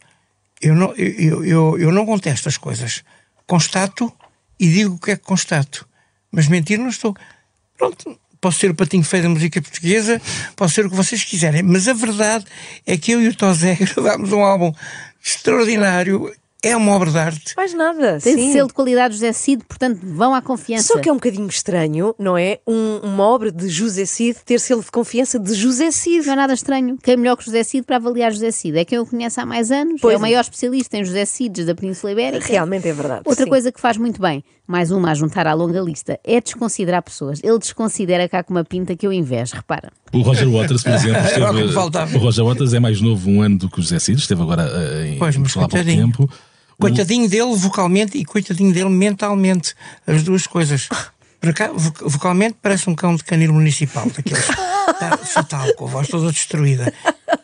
eu 0.62 0.75
não, 0.75 0.94
eu, 0.95 1.45
eu, 1.45 1.79
eu 1.79 1.91
não 1.91 2.06
contesto 2.06 2.50
as 2.50 2.57
coisas. 2.57 3.03
Constato 3.45 4.12
e 4.59 4.68
digo 4.68 4.95
o 4.95 5.00
que 5.00 5.12
é 5.12 5.15
que 5.15 5.24
constato. 5.24 5.88
Mas 6.31 6.48
mentir 6.48 6.77
não 6.77 6.89
estou. 6.89 7.15
Pronto, 7.77 8.19
posso 8.42 8.59
ser 8.59 8.71
o 8.71 8.75
patinho 8.75 9.04
feio 9.04 9.24
da 9.24 9.30
música 9.30 9.62
portuguesa, 9.62 10.21
posso 10.56 10.75
ser 10.75 10.86
o 10.86 10.89
que 10.89 10.95
vocês 10.95 11.24
quiserem, 11.24 11.63
mas 11.63 11.88
a 11.88 11.94
verdade 11.94 12.45
é 12.86 12.98
que 12.98 13.12
eu 13.12 13.21
e 13.21 13.27
o 13.27 13.36
Tozé 13.36 13.75
gravámos 13.95 14.31
um 14.31 14.42
álbum 14.42 14.74
extraordinário, 15.24 16.33
é 16.63 16.75
uma 16.75 16.92
obra 16.94 17.12
de 17.12 17.18
arte. 17.19 17.54
mais 17.56 17.74
nada. 17.74 18.19
Tem 18.21 18.36
sim. 18.36 18.51
selo 18.51 18.68
de 18.68 18.74
qualidade 18.74 19.13
José 19.13 19.31
Cid, 19.31 19.63
portanto, 19.63 20.00
vão 20.04 20.33
à 20.33 20.42
confiança. 20.42 20.94
Só 20.94 21.00
que 21.00 21.07
é 21.07 21.12
um 21.12 21.15
bocadinho 21.15 21.48
estranho, 21.48 22.15
não 22.18 22.38
é? 22.38 22.59
Um- 22.68 22.98
uma 23.04 23.24
obra 23.25 23.51
de 23.51 23.69
José 23.69 24.06
Cid 24.06 24.38
ter 24.44 24.59
selo 24.59 24.83
de 24.83 24.89
confiança 24.92 25.39
de 25.39 25.54
José 25.54 25.92
Cid. 25.92 26.25
Não 26.25 26.33
é 26.33 26.36
nada 26.36 26.54
estranho. 26.54 26.98
Quem 27.01 27.13
é 27.13 27.18
melhor 27.18 27.38
que 27.38 27.45
José 27.45 27.63
Cid 27.63 27.83
para 27.86 27.98
avaliar 27.98 28.31
José 28.33 28.51
Cid? 28.51 28.77
É 28.77 28.83
quem 28.83 28.98
o 29.00 29.06
conhece 29.06 29.39
há 29.39 29.45
mais 29.45 29.71
anos, 29.71 30.01
Pois 30.01 30.13
é 30.13 30.18
o 30.18 30.19
é. 30.19 30.21
maior 30.21 30.42
especialista 30.42 30.98
em 30.98 31.06
José 31.06 31.25
Cides 31.25 31.65
da 31.65 31.75
Península 31.75 32.12
Ibérica. 32.12 32.48
Realmente 32.48 32.88
é 32.88 32.94
verdade. 32.94 33.21
Outra 33.25 33.44
sim. 33.44 33.50
coisa 33.50 33.71
que 33.71 33.80
faz 33.80 33.95
muito 33.98 34.19
bem, 34.19 34.44
mais 34.65 34.89
uma 34.92 35.12
a 35.12 35.13
juntar 35.13 35.45
à 35.48 35.53
longa 35.53 35.80
lista, 35.80 36.19
é 36.24 36.42
desconsiderar 36.42 37.01
pessoas. 37.03 37.39
Ele 37.44 37.60
desconsidera 37.60 38.27
cá 38.27 38.44
com 38.44 38.53
uma 38.53 38.65
pinta 38.65 38.95
que 38.95 39.06
eu 39.06 39.13
invejo, 39.13 39.56
repara. 39.56 39.92
O 40.12 40.21
Roger 40.21 40.50
Waters, 40.50 40.83
por 40.83 40.92
exemplo, 40.94 41.18
Era 41.18 41.51
o 41.51 41.53
que 41.56 41.62
me 41.62 41.65
esteve, 41.68 42.18
o 42.18 42.19
Roger 42.19 42.45
Waters 42.45 42.74
é 42.74 42.80
mais 42.80 43.00
novo 43.00 43.30
um 43.30 43.42
ano 43.42 43.57
do 43.60 43.69
que 43.69 43.80
o 43.80 43.81
José 43.83 44.00
Cid, 44.00 44.19
esteve 44.19 44.42
agora 44.42 44.63
eh, 44.63 45.13
em 45.13 45.18
Pois, 45.19 45.36
mas 45.38 45.53
Portugal 45.53 45.65
há 45.65 45.69
pouco 45.69 45.86
tempo. 45.86 46.30
Coitadinho 46.79 47.27
dele 47.27 47.56
vocalmente 47.56 48.18
e 48.18 48.24
coitadinho 48.25 48.71
dele 48.71 48.89
mentalmente. 48.89 49.74
As 50.06 50.21
duas 50.24 50.45
coisas. 50.45 50.88
Por 51.39 51.53
cá, 51.53 51.71
vo- 51.74 51.94
vocalmente 52.09 52.57
parece 52.62 52.89
um 52.89 52.95
cão 52.95 53.15
de 53.15 53.24
canil 53.24 53.51
municipal, 53.53 54.06
daqueles. 54.09 54.47
Está 54.47 55.18
fatal, 55.18 55.74
com 55.75 55.85
a 55.85 55.88
voz 55.88 56.07
toda 56.07 56.31
destruída. 56.31 56.94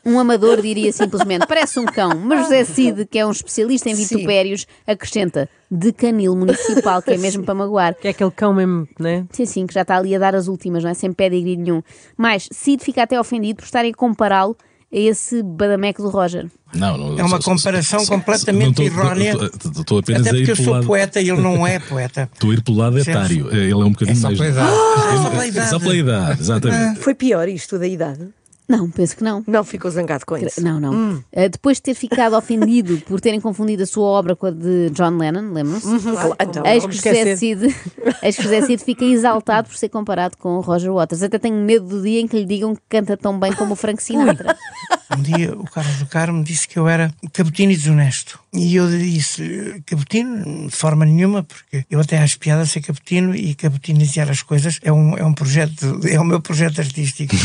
Um 0.06 0.19
amador 0.19 0.62
diria 0.62 0.91
simplesmente, 0.91 1.45
parece 1.47 1.80
um 1.80 1.85
cão, 1.85 2.12
mas 2.18 2.41
José 2.41 2.63
Cid, 2.65 3.06
que 3.06 3.18
é 3.19 3.25
um 3.25 3.31
especialista 3.31 3.89
em 3.89 3.95
Sim. 3.95 4.15
vitupérios, 4.15 4.65
acrescenta 4.85 5.50
de 5.69 5.91
canil 5.94 6.35
municipal, 6.35 7.01
que 7.01 7.12
é 7.12 7.18
mesmo 7.18 7.44
para 7.44 7.53
magoar. 7.53 7.95
Que 7.95 8.07
é 8.07 8.12
aquele 8.12 8.31
cão 8.31 8.53
mesmo, 8.53 8.88
né? 9.00 9.25
Sim, 9.31 9.45
sim, 9.45 9.68
que 9.68 9.74
já 9.74 9.81
está 9.81 9.97
ali 9.97 10.15
a 10.15 10.19
dar 10.19 10.35
as 10.35 10.47
últimas, 10.47 10.83
não 10.83 10.89
é? 10.91 10.94
Sem 10.94 11.12
pedigree 11.13 11.57
nenhum. 11.57 11.81
Mas 12.18 12.47
Cid 12.51 12.83
fica 12.83 13.03
até 13.03 13.19
ofendido 13.19 13.57
por 13.57 13.65
estarem 13.65 13.91
a 13.91 13.95
compará-lo 13.95 14.56
a 14.94 14.98
esse 15.00 15.42
badameco 15.42 16.01
do 16.04 16.10
Roger. 16.10 16.45
Não, 16.75 16.98
não, 16.98 17.19
É 17.19 17.24
uma 17.24 17.42
só- 17.42 17.51
comparação 17.51 18.00
só- 18.01 18.13
completamente 18.13 18.75
tô- 18.75 18.84
errónea. 18.84 19.34
Estou 19.78 20.00
apenas 20.00 20.22
Até 20.28 20.38
porque 20.38 20.51
eu 20.51 20.56
sou 20.56 20.74
lado. 20.74 20.86
poeta 20.88 21.19
e 21.22 21.30
ele 21.30 21.42
não 21.42 21.66
é 21.66 21.80
poeta. 21.90 22.30
Estou 22.34 22.51
a 22.51 22.54
ir 22.54 22.62
pelo 22.63 22.78
lado 22.78 22.98
etário. 23.00 23.50
Ele 23.54 23.72
é 23.72 23.75
um 23.75 23.92
bocadinho 23.92 24.16
É 24.18 24.19
só 24.19 24.28
mais. 24.28 24.38
pela 24.40 24.50
idade. 24.50 24.69
É 24.69 25.18
só 25.18 25.30
pela 25.30 25.48
idade. 25.48 25.69
Só 25.69 25.80
pela 25.80 25.95
idade, 25.95 26.42
exatamente. 26.42 27.00
Foi 27.00 27.13
pior 27.16 27.48
isto 27.50 27.78
da 27.80 27.88
idade? 27.88 28.28
Não, 28.68 28.89
penso 28.89 29.18
que 29.18 29.24
não. 29.24 29.44
Não 29.45 29.63
ficou 29.63 29.92
zangado 29.92 30.25
com 30.25 30.38
isso. 30.38 30.63
Não, 30.63 30.80
não. 30.80 31.15
Uh, 31.15 31.50
depois 31.51 31.77
de 31.77 31.83
ter 31.83 31.94
ficado 31.94 32.36
ofendido 32.36 32.98
por 33.01 33.19
terem 33.19 33.39
confundido 33.42 33.83
a 33.83 33.86
sua 33.86 34.06
obra 34.06 34.36
com 34.36 34.48
a 34.48 34.51
de 34.51 34.89
John 34.92 35.18
Lennon, 35.18 35.51
lembram-se? 35.51 36.00
Claro, 36.00 36.36
então, 36.39 36.65
Eis 36.65 36.86
que, 36.86 36.94
José. 36.94 37.36
Cid, 37.36 37.75
eis 38.24 38.35
que 38.35 38.44
José 38.44 38.61
Cid 38.61 38.83
fica 38.83 39.04
exaltado 39.04 39.68
por 39.68 39.78
ser 39.78 39.90
comparado 39.90 40.37
com 40.37 40.57
o 40.57 40.61
Roger 40.61 40.94
Waters. 40.94 41.23
Até 41.23 41.37
tenho 41.37 41.56
medo 41.56 41.85
do 41.85 42.02
dia 42.02 42.21
em 42.21 42.28
que 42.28 42.37
lhe 42.37 42.45
digam 42.45 42.73
que 42.73 42.81
canta 42.87 43.18
tão 43.18 43.37
bem 43.37 43.54
como 43.54 43.73
o 43.73 43.76
Frank 43.76 44.02
Sinatra. 44.02 44.56
Um 45.17 45.21
dia 45.21 45.53
o 45.53 45.65
Carlos 45.65 45.97
do 45.97 46.05
Carmo 46.05 46.43
disse 46.43 46.67
que 46.67 46.77
eu 46.77 46.87
era 46.87 47.13
cabotino 47.31 47.71
e 47.71 47.77
desonesto. 47.77 48.39
E 48.53 48.75
eu 48.75 48.87
disse, 48.87 49.81
cabotino, 49.85 50.67
de 50.67 50.75
forma 50.75 51.05
nenhuma, 51.05 51.43
porque 51.43 51.85
eu 51.89 51.99
até 51.99 52.19
acho 52.19 52.37
piada 52.37 52.65
ser 52.65 52.81
cabotino 52.81 53.35
e 53.35 53.55
cabotinizar 53.55 54.29
as 54.29 54.43
coisas 54.43 54.79
é 54.83 54.91
um, 54.91 55.17
é 55.17 55.23
um 55.23 55.33
projeto, 55.33 55.99
é 56.07 56.19
o 56.19 56.23
meu 56.23 56.39
projeto 56.39 56.79
artístico. 56.79 57.35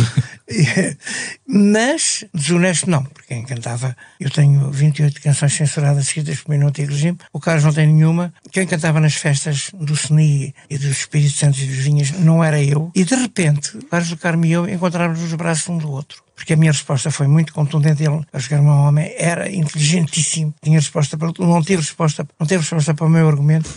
Mas 1.49 2.25
desonesto 2.35 2.91
não, 2.91 3.05
porque 3.05 3.35
quem 3.35 3.45
cantava, 3.45 3.97
eu 4.21 4.31
tenho 4.31 4.71
28 4.71 5.21
canções 5.23 5.55
censuradas 5.55 6.05
escritas 6.05 6.41
por 6.41 6.51
mim 6.51 6.59
no 6.59 6.69
antigo 6.69 6.93
regime, 6.93 7.19
o 7.33 7.41
Carlos 7.41 7.65
não 7.65 7.73
tem 7.73 7.87
nenhuma. 7.87 8.33
Quem 8.53 8.67
cantava 8.67 9.01
nas 9.01 9.15
festas 9.15 9.71
do 9.75 9.95
SNI 9.95 10.55
e 10.69 10.77
dos 10.77 10.91
Espíritos 10.91 11.39
Santos 11.39 11.63
e 11.63 11.67
dos 11.67 11.77
Vinhas 11.77 12.11
não 12.11 12.45
era 12.45 12.63
eu. 12.63 12.91
E 12.95 13.05
de 13.05 13.15
repente, 13.15 13.79
o 13.79 13.85
Carlos 13.87 14.11
do 14.11 14.17
Carmo 14.17 14.45
e 14.45 14.53
eu 14.53 14.69
encontrávamos 14.69 15.23
os 15.23 15.33
braços 15.35 15.69
um 15.69 15.79
do 15.79 15.91
outro 15.91 16.28
porque 16.39 16.53
a 16.53 16.57
minha 16.57 16.71
resposta 16.71 17.11
foi 17.11 17.27
muito 17.27 17.53
contundente. 17.53 18.05
Ele, 18.05 18.25
a 18.33 18.39
jogar 18.39 18.61
um 18.61 18.69
homem, 18.69 19.13
era 19.19 19.51
inteligentíssimo, 19.51 20.55
tinha 20.63 20.79
resposta 20.79 21.19
para 21.19 21.33
tudo, 21.33 21.49
não 21.49 21.61
teve 21.61 21.83
resposta, 21.83 22.27
não 22.39 22.47
teve 22.47 22.61
resposta 22.61 22.95
para 22.95 23.07
o 23.07 23.11
meu 23.11 23.27
argumento. 23.27 23.69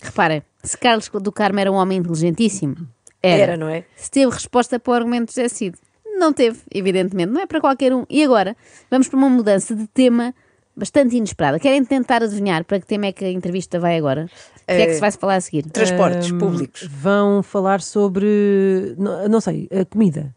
Reparem, 0.00 0.42
se 0.62 0.78
Carlos 0.78 1.10
do 1.20 1.30
Carmo 1.30 1.60
era 1.60 1.70
um 1.70 1.74
homem 1.74 1.98
inteligentíssimo, 1.98 2.76
era. 3.22 3.42
Era, 3.42 3.56
não 3.58 3.68
é? 3.68 3.84
Se 3.94 4.10
teve 4.10 4.32
resposta 4.32 4.80
para 4.80 4.90
o 4.90 4.94
argumento 4.94 5.28
de 5.28 5.34
José 5.34 5.48
Cid, 5.48 5.76
não 6.18 6.32
teve, 6.32 6.60
evidentemente. 6.74 7.30
Não 7.30 7.42
é 7.42 7.46
para 7.46 7.60
qualquer 7.60 7.92
um. 7.92 8.06
E 8.08 8.24
agora, 8.24 8.56
vamos 8.90 9.06
para 9.06 9.18
uma 9.18 9.28
mudança 9.28 9.76
de 9.76 9.86
tema 9.88 10.34
bastante 10.74 11.14
inesperada. 11.14 11.58
Querem 11.58 11.84
tentar 11.84 12.22
adivinhar 12.22 12.64
para 12.64 12.80
que 12.80 12.86
tema 12.86 13.06
é 13.06 13.12
que 13.12 13.24
a 13.24 13.30
entrevista 13.30 13.78
vai 13.78 13.98
agora? 13.98 14.30
O 14.62 14.66
que 14.66 14.72
é 14.72 14.86
que 14.86 14.94
se 14.94 15.00
vai 15.00 15.10
falar 15.10 15.36
a 15.36 15.40
seguir? 15.42 15.64
Transportes 15.64 16.32
públicos. 16.32 16.88
Vão 16.90 17.42
falar 17.42 17.82
sobre. 17.82 18.94
Não, 18.96 19.28
não 19.28 19.40
sei, 19.42 19.68
a 19.70 19.84
comida. 19.84 20.34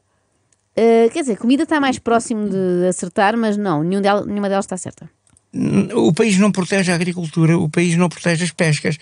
Uh, 0.77 1.09
quer 1.11 1.21
dizer, 1.21 1.37
comida 1.37 1.63
está 1.63 1.79
mais 1.79 1.99
próximo 1.99 2.49
de 2.49 2.87
acertar, 2.87 3.37
mas 3.37 3.57
não, 3.57 3.83
nenhum 3.83 4.01
nenhuma 4.25 4.47
delas 4.47 4.65
está 4.65 4.77
certa. 4.77 5.09
O 5.93 6.13
país 6.13 6.37
não 6.37 6.49
protege 6.49 6.93
a 6.93 6.95
agricultura, 6.95 7.57
o 7.57 7.69
país 7.69 7.97
não 7.97 8.07
protege 8.07 8.45
as 8.45 8.51
pescas. 8.51 8.97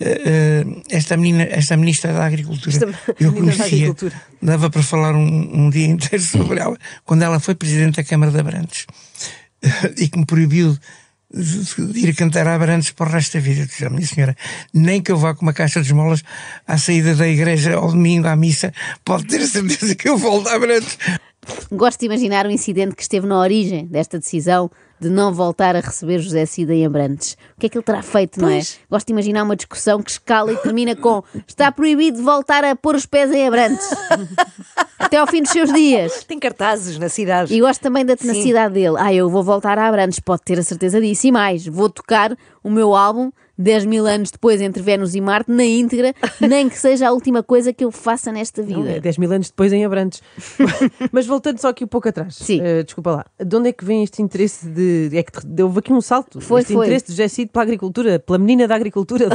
Eh, 0.00 0.22
eh, 0.24 0.64
esta, 0.88 1.14
menina, 1.14 1.42
esta 1.42 1.76
ministra 1.76 2.14
da 2.14 2.24
Agricultura, 2.24 2.70
Esta 2.74 3.14
eu 3.20 3.34
conhecia, 3.34 3.66
Agricultura. 3.66 4.22
dava 4.40 4.70
para 4.70 4.82
falar 4.82 5.14
um, 5.14 5.66
um 5.66 5.68
dia 5.68 5.86
inteiro 5.86 6.24
sobre 6.24 6.58
ela, 6.58 6.78
quando 7.04 7.20
ela 7.20 7.38
foi 7.38 7.54
presidente 7.54 7.96
da 7.96 8.04
Câmara 8.04 8.32
de 8.32 8.40
Abrantes 8.40 8.86
e 9.98 10.08
que 10.08 10.18
me 10.18 10.24
proibiu 10.24 10.74
de 11.32 11.98
ir 11.98 12.14
cantar 12.14 12.46
a 12.48 12.54
Abrantes 12.54 12.90
para 12.90 13.08
o 13.08 13.12
resto 13.12 13.34
da 13.34 13.40
vida. 13.40 13.62
Eu 13.62 13.66
disse, 13.66 13.84
"Ah, 13.84 13.90
minha 13.90 14.06
senhora, 14.06 14.36
nem 14.74 15.00
que 15.00 15.12
eu 15.12 15.16
vá 15.16 15.34
com 15.34 15.42
uma 15.42 15.52
caixa 15.52 15.80
de 15.80 15.86
esmolas 15.86 16.22
à 16.66 16.76
saída 16.76 17.14
da 17.14 17.28
igreja 17.28 17.76
ao 17.76 17.90
domingo 17.90 18.26
à 18.26 18.34
missa, 18.34 18.72
pode 19.04 19.26
ter 19.26 19.40
a 19.40 19.46
certeza 19.46 19.94
que 19.94 20.08
eu 20.08 20.18
volto 20.18 20.48
a 20.48 20.54
Abrantes. 20.54 20.98
Gosto 21.72 22.00
de 22.00 22.06
imaginar 22.06 22.46
o 22.46 22.50
incidente 22.50 22.94
que 22.94 23.02
esteve 23.02 23.26
na 23.26 23.38
origem 23.38 23.86
desta 23.86 24.18
decisão 24.18 24.70
de 25.00 25.08
não 25.08 25.32
voltar 25.32 25.74
a 25.74 25.80
receber 25.80 26.18
José 26.18 26.44
Cida 26.44 26.74
em 26.74 26.84
Abrantes. 26.84 27.32
O 27.56 27.60
que 27.60 27.66
é 27.66 27.68
que 27.70 27.78
ele 27.78 27.84
terá 27.84 28.02
feito, 28.02 28.38
não 28.38 28.48
é? 28.48 28.56
Pois. 28.56 28.78
Gosto 28.90 29.06
de 29.06 29.12
imaginar 29.14 29.44
uma 29.44 29.56
discussão 29.56 30.02
que 30.02 30.10
escala 30.10 30.52
e 30.52 30.56
termina 30.58 30.94
com 30.94 31.22
está 31.48 31.72
proibido 31.72 32.22
voltar 32.22 32.62
a 32.64 32.76
pôr 32.76 32.94
os 32.94 33.06
pés 33.06 33.32
em 33.32 33.46
Abrantes. 33.46 33.88
Até 35.00 35.16
ao 35.16 35.26
fim 35.26 35.42
dos 35.42 35.50
seus 35.50 35.72
dias. 35.72 36.24
Tem 36.24 36.38
cartazes 36.38 36.98
na 36.98 37.08
cidade. 37.08 37.54
E 37.54 37.60
gosto 37.60 37.80
também 37.80 38.04
da 38.04 38.14
tenacidade 38.14 38.74
dele. 38.74 38.96
Ah, 38.98 39.12
eu 39.12 39.30
vou 39.30 39.42
voltar 39.42 39.78
a 39.78 39.88
Abrantes, 39.88 40.20
pode 40.20 40.42
ter 40.42 40.58
a 40.58 40.62
certeza 40.62 41.00
disso. 41.00 41.26
E 41.26 41.32
mais, 41.32 41.66
vou 41.66 41.88
tocar 41.88 42.36
o 42.62 42.70
meu 42.70 42.94
álbum 42.94 43.32
10 43.60 43.84
mil 43.84 44.06
anos 44.06 44.30
depois 44.30 44.60
entre 44.60 44.82
Vênus 44.82 45.14
e 45.14 45.20
Marte 45.20 45.50
na 45.50 45.64
íntegra, 45.64 46.14
nem 46.40 46.68
que 46.68 46.78
seja 46.78 47.08
a 47.08 47.12
última 47.12 47.42
coisa 47.42 47.72
que 47.72 47.84
eu 47.84 47.90
faça 47.90 48.32
nesta 48.32 48.62
Não, 48.62 48.80
é 48.80 48.94
vida. 48.94 49.00
10 49.00 49.18
mil 49.18 49.30
anos 49.30 49.48
depois 49.48 49.72
em 49.72 49.84
Abrantes. 49.84 50.22
Mas 51.12 51.26
voltando 51.26 51.58
só 51.58 51.68
aqui 51.68 51.84
um 51.84 51.88
pouco 51.88 52.08
atrás. 52.08 52.36
Sim. 52.36 52.60
eh, 52.62 52.82
desculpa 52.82 53.10
lá. 53.10 53.26
De 53.38 53.54
onde 53.56 53.68
é 53.68 53.72
que 53.72 53.84
vem 53.84 54.02
este 54.02 54.22
interesse 54.22 54.66
de. 54.66 55.10
É 55.12 55.22
que 55.22 55.62
houve 55.62 55.80
aqui 55.80 55.92
um 55.92 56.00
salto. 56.00 56.40
Foi, 56.40 56.62
este 56.62 56.72
foi. 56.72 56.86
interesse 56.86 57.06
de 57.06 57.12
José 57.12 57.28
Cid 57.28 57.50
pela 57.50 57.62
agricultura, 57.62 58.18
pela 58.18 58.38
menina 58.38 58.66
da 58.66 58.74
agricultura. 58.74 59.28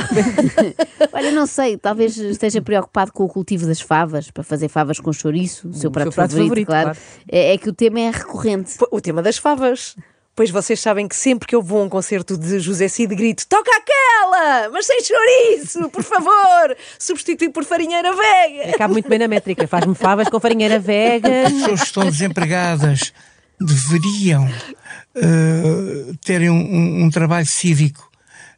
Olha, 1.13 1.31
não 1.31 1.45
sei, 1.45 1.77
talvez 1.77 2.17
esteja 2.17 2.61
preocupado 2.61 3.13
com 3.13 3.23
o 3.23 3.29
cultivo 3.29 3.67
das 3.67 3.79
favas, 3.79 4.31
para 4.31 4.43
fazer 4.43 4.67
favas 4.67 4.99
com 4.99 5.13
chouriço, 5.13 5.69
o 5.69 5.73
seu 5.73 5.91
prato, 5.91 6.11
seu 6.11 6.13
prato 6.13 6.31
favorito, 6.31 6.47
favorito, 6.47 6.67
claro. 6.67 6.85
claro. 6.85 6.99
É, 7.31 7.53
é 7.53 7.57
que 7.57 7.69
o 7.69 7.73
tema 7.73 7.99
é 7.99 8.09
recorrente. 8.09 8.75
O 8.91 8.99
tema 8.99 9.21
das 9.21 9.37
favas. 9.37 9.95
Pois 10.35 10.49
vocês 10.49 10.79
sabem 10.81 11.07
que 11.07 11.15
sempre 11.15 11.47
que 11.47 11.55
eu 11.55 11.61
vou 11.61 11.81
a 11.81 11.85
um 11.85 11.89
concerto 11.89 12.37
de 12.37 12.59
José 12.59 12.89
Cid 12.89 13.15
grito 13.15 13.47
toca 13.47 13.71
aquela, 13.71 14.69
mas 14.69 14.85
sem 14.85 14.99
chouriço, 15.01 15.89
por 15.89 16.03
favor, 16.03 16.75
substitui 16.99 17.47
por 17.49 17.63
farinheira 17.63 18.13
vega. 18.13 18.77
Cabe 18.77 18.93
muito 18.93 19.07
bem 19.07 19.17
na 19.19 19.29
métrica. 19.29 19.65
Faz-me 19.65 19.95
favas 19.95 20.27
com 20.27 20.37
farinheira 20.39 20.77
vega. 20.77 21.47
As 21.47 21.53
pessoas 21.53 21.79
que 21.79 21.85
estão 21.87 22.05
desempregadas 22.09 23.13
deveriam 23.61 24.45
eh, 25.15 26.13
terem 26.25 26.49
um, 26.49 26.55
um- 26.55 27.03
um 27.05 27.09
trabalho 27.09 27.45
cívico 27.45 28.11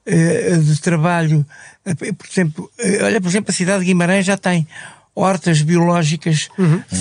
eh, 0.03 0.57
de 0.57 0.81
trabalho. 0.81 1.45
eh, 1.85 1.93
por 1.93 2.27
exemplo, 2.27 2.71
olha, 3.03 3.21
por 3.21 3.27
exemplo, 3.27 3.51
a 3.51 3.53
cidade 3.53 3.79
de 3.81 3.85
Guimarães 3.85 4.25
já 4.25 4.35
tem 4.35 4.67
hortas 5.19 5.61
biológicas 5.63 6.47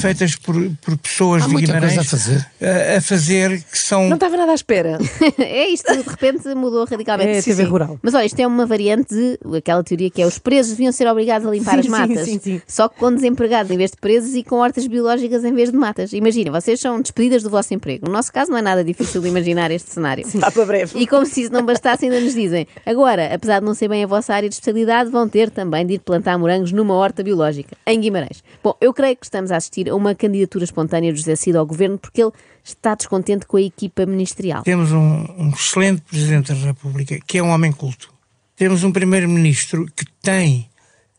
feitas 0.00 0.37
por, 0.37 0.54
por 0.80 0.96
pessoas 0.96 1.42
Há 1.42 1.46
de 1.46 1.52
muita 1.52 1.66
Guimarães 1.66 1.94
coisa 1.96 2.00
a 2.08 2.18
fazer. 2.18 2.46
eh, 2.61 2.96
a 2.96 3.00
fazer 3.02 3.62
que 3.62 3.78
são 3.78 4.08
Não 4.08 4.14
estava 4.14 4.37
nada 4.38 4.52
à 4.52 4.54
espera. 4.54 4.99
é 5.38 5.68
isto, 5.68 5.92
de 5.94 6.02
repente 6.08 6.49
mudou 6.54 6.85
radicalmente. 6.87 7.30
É, 7.30 7.40
Sim, 7.42 7.50
TV 7.50 7.64
sim. 7.64 7.68
rural. 7.68 7.99
Mas 8.02 8.14
olha, 8.14 8.25
isto 8.25 8.40
é 8.40 8.46
uma 8.46 8.64
variante 8.64 9.14
de 9.14 9.38
aquela 9.58 9.85
teoria 9.85 10.11
que 10.11 10.23
é 10.23 10.26
os 10.26 10.38
presos 10.38 10.73
deviam 10.73 10.92
ser 10.92 11.06
obrigados 11.08 11.46
a 11.46 11.50
limpar 11.50 11.73
Sim, 11.75 11.80
as 11.80 11.87
matas. 11.87 12.25
sim, 12.25 12.38
sim. 12.42 12.62
Só 12.66 12.88
que 12.88 12.99
com 12.99 13.12
desempregados 13.12 13.70
em 13.70 13.76
vez 13.76 13.90
de 13.90 13.99
presos 13.99 14.35
e 14.35 14.42
com 14.42 14.56
hortas 14.56 14.87
biológicas 14.87 15.44
em 15.44 15.52
vez 15.52 15.70
de 15.70 15.76
matas. 15.76 16.12
Imaginem, 16.14 16.50
vocês 16.50 16.80
são 16.80 17.00
despedidas 17.00 17.42
do 17.42 17.50
vosso 17.50 17.75
emprego. 17.75 18.06
No 18.06 18.12
nosso 18.12 18.32
caso 18.32 18.50
não 18.50 18.56
é 18.58 18.62
nada 18.62 18.82
difícil 18.82 19.20
de 19.20 19.28
imaginar 19.28 19.70
este 19.70 19.90
cenário. 19.92 20.26
Está 20.26 20.50
para 20.50 20.64
breve. 20.64 20.99
E 20.99 21.06
como 21.06 21.26
se 21.26 21.42
isso 21.42 21.52
não 21.52 21.64
bastasse, 21.66 22.06
ainda 22.06 22.18
nos 22.20 22.35
dizem: 22.35 22.66
agora, 22.87 23.35
apesar 23.35 23.61
de 23.61 23.66
não 23.66 23.75
ser 23.75 23.88
bem 23.88 24.02
a 24.04 24.06
vossa 24.06 24.32
área 24.32 24.49
de 24.49 24.54
especialidade, 24.54 25.11
vão 25.11 25.28
ter 25.28 25.50
também 25.50 25.85
de 25.87 25.94
ir 25.94 25.99
plantar 25.99 26.38
morangos 26.38 26.73
numa 26.73 26.94
horta 26.94 27.23
biológica, 27.23 27.76
em 27.87 28.00
Guimarães. 28.06 28.42
Bom, 28.62 28.75
eu 28.80 28.92
creio 28.94 29.16
que 29.16 29.26
estamos 29.26 29.50
a 29.50 29.56
assistir 29.56 29.88
a 29.88 29.94
uma 29.94 30.14
candidatura 30.14 30.64
espontânea 30.64 31.12
de 31.12 31.18
José 31.18 31.36
Cid 31.36 31.56
ao 31.56 31.66
governo 31.66 31.98
porque 31.98 32.22
ele 32.22 32.32
está 32.64 32.94
descontente 32.94 33.46
com 33.46 33.56
a 33.56 33.62
equipa 33.62 34.06
ministerial. 34.06 34.62
Temos 34.62 34.92
um, 34.92 35.25
um 35.38 35.50
excelente 35.50 36.02
Presidente 36.02 36.52
da 36.52 36.58
República, 36.66 37.18
que 37.26 37.38
é 37.38 37.42
um 37.42 37.50
homem 37.50 37.72
culto. 37.72 38.12
Temos 38.56 38.82
um 38.84 38.90
Primeiro-Ministro 38.92 39.86
que 39.94 40.04
tem 40.22 40.68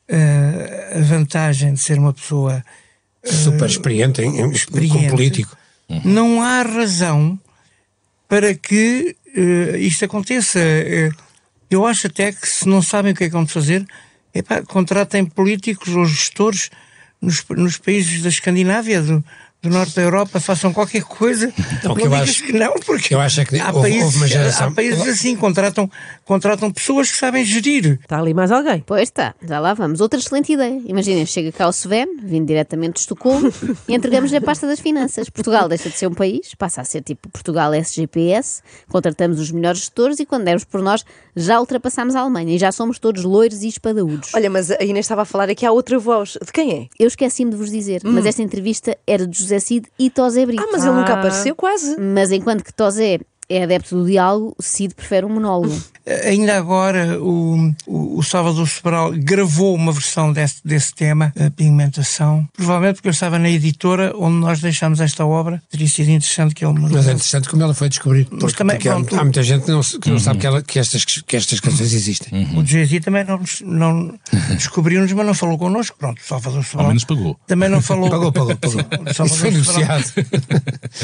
eh, 0.08 0.94
a 0.98 1.00
vantagem 1.02 1.74
de 1.74 1.80
ser 1.80 2.00
uma 2.00 2.14
pessoa 2.14 2.64
Super 3.24 3.68
experiente, 3.70 4.22
em, 4.22 4.40
em- 4.42 4.52
experiente. 4.52 4.96
como 4.98 5.10
político. 5.10 5.58
Não 6.06 6.42
há 6.42 6.62
razão 6.64 7.40
para 8.28 8.54
que 8.56 9.16
eh, 9.36 9.78
isto 9.80 10.04
aconteça. 10.06 10.60
Eu 11.70 11.86
acho 11.86 12.08
até 12.08 12.32
que 12.32 12.48
se 12.48 12.68
não 12.68 12.82
sabem 12.82 13.12
o 13.12 13.16
que 13.16 13.26
é 13.26 13.28
que 13.28 13.34
vão 13.34 13.46
fazer, 13.46 13.86
epá, 14.34 14.62
contratem 14.64 15.26
políticos 15.26 15.96
ou 15.96 16.06
gestores 16.06 16.70
nos, 17.22 17.44
nos 17.50 17.78
países 17.78 18.22
da 18.22 18.30
Escandinávia, 18.30 19.02
do, 19.02 19.24
do 19.68 19.74
norte 19.74 19.96
da 19.96 20.02
Europa, 20.02 20.40
façam 20.40 20.72
qualquer 20.74 21.04
coisa. 21.04 21.48
Não, 21.84 21.90
Não, 21.90 21.96
que 21.96 22.02
eu 22.02 22.10
digas 22.10 22.22
acho- 22.30 22.44
que 22.44 22.54
não, 22.54 22.74
porque 22.86 23.14
eu 23.16 23.20
acho 23.20 23.42
é 23.42 23.46
que 23.46 23.60
há, 23.60 23.68
houve- 23.68 23.82
países, 23.82 24.04
houve 24.04 24.18
uma 24.18 24.28
geração- 24.28 24.68
há 24.68 24.72
países 24.72 25.08
assim, 25.08 25.36
contratam, 25.36 25.90
contratam 26.26 26.72
pessoas 26.72 27.12
que 27.12 27.18
sabem 27.18 27.44
gerir. 27.46 28.00
Está 28.02 28.20
ali 28.20 28.34
mais 28.34 28.52
alguém. 28.52 28.84
Pois 28.86 29.04
está, 29.04 29.36
já 29.48 29.60
lá 29.60 29.74
vamos. 29.74 30.02
Outra 30.02 30.20
excelente 30.20 30.52
ideia. 30.54 30.82
Imaginem, 30.86 31.26
chega 31.26 31.52
cá 31.52 31.68
o 31.68 31.72
Sven, 31.72 32.08
vindo 32.24 32.46
diretamente 32.48 32.94
de 32.96 33.00
Estocolmo, 33.02 33.52
e 33.88 33.96
entregamos-lhe 33.96 34.38
a 34.38 34.42
pasta 34.42 34.66
das 34.68 34.80
finanças. 34.80 35.30
Portugal 35.30 35.68
deixa 35.70 35.90
de 35.90 35.98
ser 35.98 36.08
um 36.08 36.14
país, 36.14 36.54
passa 36.58 36.82
a 36.82 36.84
ser 36.84 37.02
tipo 37.02 37.30
Portugal 37.30 37.74
SGPS, 37.74 38.62
contratamos 38.90 39.40
os 39.40 39.52
melhores 39.52 39.80
gestores 39.80 40.20
e 40.20 40.26
quando 40.26 40.44
demos 40.46 40.64
por 40.64 40.82
nós, 40.82 41.04
já 41.36 41.60
ultrapassamos 41.60 42.16
a 42.16 42.22
Alemanha 42.22 42.56
e 42.56 42.58
já 42.58 42.72
somos 42.72 43.00
todos 43.00 43.24
loiros 43.24 43.62
e 43.64 43.68
espadaúdos. 43.68 44.32
Olha, 44.34 44.50
mas 44.50 44.72
a 44.72 44.84
Inês 44.84 45.06
estava 45.06 45.22
a 45.22 45.26
falar 45.26 45.50
aqui 45.50 45.66
há 45.66 45.72
outra 45.72 45.98
voz. 46.00 46.38
De 46.44 46.52
quem 46.52 46.72
é? 46.74 46.88
Eu 47.00 47.08
esqueci-me 47.08 47.52
de 47.52 47.58
vos 47.58 47.70
dizer, 47.72 48.02
mas 48.04 48.26
esta 48.26 48.42
entrevista 48.42 48.98
era 49.06 49.26
de 49.28 49.38
José 49.38 49.57
Cid 49.60 49.88
e 49.98 50.10
Tosé 50.10 50.46
Brito. 50.46 50.64
Ah, 50.64 50.70
mas 50.72 50.84
ele 50.86 50.94
nunca 50.96 51.14
Ah. 51.14 51.20
apareceu 51.20 51.56
quase. 51.56 52.00
Mas 52.00 52.32
enquanto 52.32 52.64
que 52.64 52.74
Tosé 52.74 53.20
é 53.50 53.64
adepto 53.64 53.96
do 53.96 54.06
diálogo, 54.06 54.56
Cid 54.60 54.94
prefere 54.96 55.26
um 55.26 55.30
monólogo. 55.30 55.76
Ainda 56.26 56.58
agora 56.58 57.22
o, 57.22 57.74
o, 57.86 58.20
o 58.20 58.24
Salvador 58.24 58.66
Sobral 58.68 59.12
gravou 59.12 59.76
uma 59.76 59.92
versão 59.92 60.32
desse, 60.32 60.56
desse 60.64 60.94
tema, 60.96 61.34
a 61.38 61.50
pigmentação, 61.52 62.48
provavelmente 62.56 62.96
porque 62.96 63.10
eu 63.10 63.12
estava 63.12 63.38
na 63.38 63.50
editora 63.50 64.14
onde 64.18 64.38
nós 64.38 64.62
deixámos 64.62 65.02
esta 65.02 65.26
obra. 65.26 65.62
Teria 65.70 65.88
sido 65.88 66.10
interessante 66.10 66.56
que 66.56 66.64
ele 66.64 66.74
me 66.76 66.82
Mas 66.90 67.08
é 67.08 67.12
interessante 67.12 67.50
como 67.50 67.62
ela 67.62 67.74
foi 67.74 67.90
descobrir. 67.90 68.24
Porque, 68.26 68.54
também, 68.56 68.78
porque 68.78 68.88
há, 68.88 68.94
pronto. 68.94 69.20
há 69.20 69.24
muita 69.24 69.44
gente 69.44 69.66
que 69.66 69.72
não, 69.72 69.82
que 69.82 70.10
não 70.10 70.20
sabe 70.20 70.40
que, 70.40 70.48
ela- 70.48 70.62
que 70.62 70.80
estas, 70.80 71.04
que 71.04 71.36
estas 71.36 71.60
canções 71.60 71.92
existem. 71.94 72.48
O 72.58 72.66
Jay-Z 72.66 73.02
também 73.02 73.26
não, 73.26 73.42
não 73.66 74.18
descobriu-nos, 74.56 75.12
mas 75.12 75.26
não 75.26 75.34
falou 75.34 75.58
connosco. 75.58 75.98
Pronto, 76.00 76.22
o 76.22 76.26
Salvador 76.26 76.64
Sobral. 76.64 76.86
Ao 76.86 76.88
menos 76.88 77.04
pagou. 77.04 77.38
Também 77.48 77.68
não 77.68 77.82
falou. 77.82 78.10
Pagou, 78.10 78.32
pagou, 78.32 78.56
pagou. 78.56 78.80
Isso 79.08 79.14
Salvador 79.14 79.38
foi 79.40 79.52
Sobral. 79.64 79.98
negociado. 79.98 80.14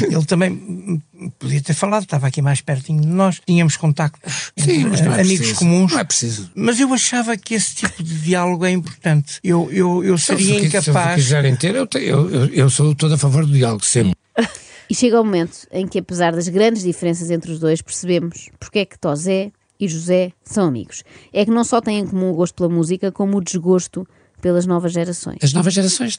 Ele 0.10 0.24
também 0.24 1.02
podia 1.30 1.60
ter 1.60 1.74
falado, 1.74 2.04
estava 2.04 2.26
aqui 2.26 2.40
mais 2.42 2.60
pertinho 2.60 3.00
de 3.00 3.06
nós, 3.06 3.40
tínhamos 3.46 3.76
contactos, 3.76 4.52
Sim, 4.56 4.84
mas 4.86 5.00
não 5.00 5.12
é 5.12 5.20
amigos 5.20 5.38
preciso. 5.38 5.58
comuns. 5.58 5.92
Não 5.92 5.98
é 5.98 6.04
preciso. 6.04 6.50
Mas 6.54 6.80
eu 6.80 6.92
achava 6.92 7.36
que 7.36 7.54
esse 7.54 7.74
tipo 7.76 8.02
de 8.02 8.20
diálogo 8.20 8.64
é 8.64 8.70
importante. 8.70 9.38
Eu, 9.42 9.70
eu, 9.72 10.04
eu 10.04 10.18
Se 10.18 10.26
seria 10.26 10.60
se 10.60 10.66
incapaz. 10.66 11.14
quiserem 11.16 11.56
ter, 11.56 11.74
eu, 11.74 11.88
eu, 11.94 12.30
eu, 12.30 12.46
eu 12.46 12.70
sou 12.70 12.94
todo 12.94 13.14
a 13.14 13.18
favor 13.18 13.44
do 13.46 13.52
diálogo, 13.52 13.84
sempre. 13.84 14.14
E 14.88 14.94
chega 14.94 15.18
o 15.18 15.24
momento 15.24 15.66
em 15.72 15.88
que, 15.88 15.98
apesar 15.98 16.32
das 16.34 16.46
grandes 16.46 16.82
diferenças 16.82 17.30
entre 17.30 17.50
os 17.50 17.58
dois, 17.58 17.80
percebemos 17.80 18.50
porque 18.60 18.80
é 18.80 18.84
que 18.84 18.98
Tosé 18.98 19.50
e 19.80 19.88
José 19.88 20.30
são 20.44 20.66
amigos. 20.66 21.02
É 21.32 21.42
que 21.42 21.50
não 21.50 21.64
só 21.64 21.80
têm 21.80 22.00
em 22.00 22.06
comum 22.06 22.30
o 22.30 22.34
gosto 22.34 22.54
pela 22.54 22.68
música, 22.68 23.10
como 23.10 23.38
o 23.38 23.40
desgosto 23.42 24.06
pelas 24.42 24.66
novas 24.66 24.92
gerações. 24.92 25.38
As 25.42 25.54
novas 25.54 25.72
gerações 25.72 26.18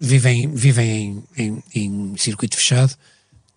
vivem, 0.00 0.48
vivem 0.48 1.24
em, 1.36 1.44
em, 1.44 1.62
em 1.74 2.16
circuito 2.16 2.56
fechado 2.56 2.94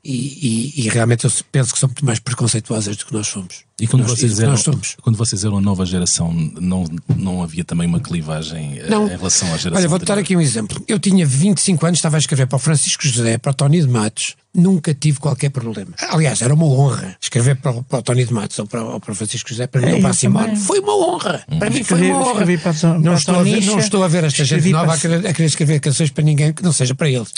e, 0.03 0.73
e- 0.79 0.85
e 0.85 0.89
realmente 0.89 1.25
eu 1.25 1.31
penso 1.51 1.73
que 1.73 1.79
são 1.79 1.87
muito 1.89 2.05
mais 2.05 2.19
preconceituosas 2.19 2.97
do 2.97 3.05
que 3.05 3.13
nós 3.13 3.27
fomos. 3.27 3.63
E 3.81 3.87
quando 3.87 4.03
nós, 4.07 4.11
vocês, 4.19 4.39
eram, 4.39 4.55
quando 5.01 5.15
vocês 5.17 5.43
eram 5.43 5.57
a 5.57 5.61
nova 5.61 5.85
geração, 5.85 6.31
não, 6.59 6.85
não 7.15 7.41
havia 7.41 7.63
também 7.63 7.87
uma 7.87 7.99
clivagem 7.99 8.77
eh, 8.79 8.87
Não. 8.89 9.05
em 9.07 9.09
relação 9.17 9.47
à 9.53 9.57
geração 9.57 9.77
Olha, 9.79 9.87
vou-te 9.89 10.05
dar 10.05 10.17
aqui 10.19 10.35
um 10.37 10.41
exemplo. 10.41 10.83
Eu 10.87 10.99
tinha 10.99 11.25
25 11.25 11.85
anos, 11.85 11.97
estava 11.97 12.15
a 12.17 12.19
escrever 12.19 12.45
para 12.45 12.57
o 12.57 12.59
Francisco 12.59 13.03
José, 13.07 13.37
para 13.39 13.51
o 13.51 13.53
Tony 13.55 13.81
de 13.81 13.87
Matos, 13.87 14.35
nunca 14.53 14.93
tive 14.93 15.19
qualquer 15.19 15.49
problema. 15.49 15.91
Aliás, 16.09 16.41
era 16.41 16.53
uma 16.53 16.65
honra 16.65 17.15
escrever 17.19 17.55
para 17.55 17.71
o, 17.71 17.83
para 17.83 17.99
o 17.99 18.01
Tony 18.03 18.23
de 18.25 18.33
Matos 18.33 18.59
ou 18.59 18.67
para, 18.67 18.83
ou 18.83 18.99
para 18.99 19.11
o 19.13 19.15
Francisco 19.15 19.49
José, 19.49 19.65
para 19.65 19.81
mim, 19.81 19.87
É, 19.87 19.93
ou 19.95 19.99
para 19.99 20.09
a 20.09 20.11
eu 20.11 20.13
Simone. 20.13 20.45
também. 20.45 20.61
Foi 20.61 20.79
uma 20.79 20.95
honra. 20.97 21.43
Para 21.57 21.69
mim 21.69 21.83
foi 21.83 21.97
Escrevi- 21.97 22.11
uma 22.11 22.19
honra. 22.19 22.45
para 22.59 22.99
não, 22.99 23.13
estou 23.15 23.35
a 23.35 23.43
ver, 23.43 23.65
não 23.65 23.79
estou 23.79 24.03
a 24.03 24.07
ver 24.07 24.23
esta 24.25 24.45
gente 24.45 24.69
nova 24.69 24.85
para 24.85 24.93
a 24.95 24.97
querer, 24.99 25.27
a 25.27 25.33
querer 25.33 25.47
escrever 25.47 25.79
canções 25.79 26.11
para 26.11 26.23
ninguém 26.23 26.53
que 26.53 26.61
não 26.63 26.71
seja 26.71 26.93
para 26.93 27.09
eles. 27.09 27.29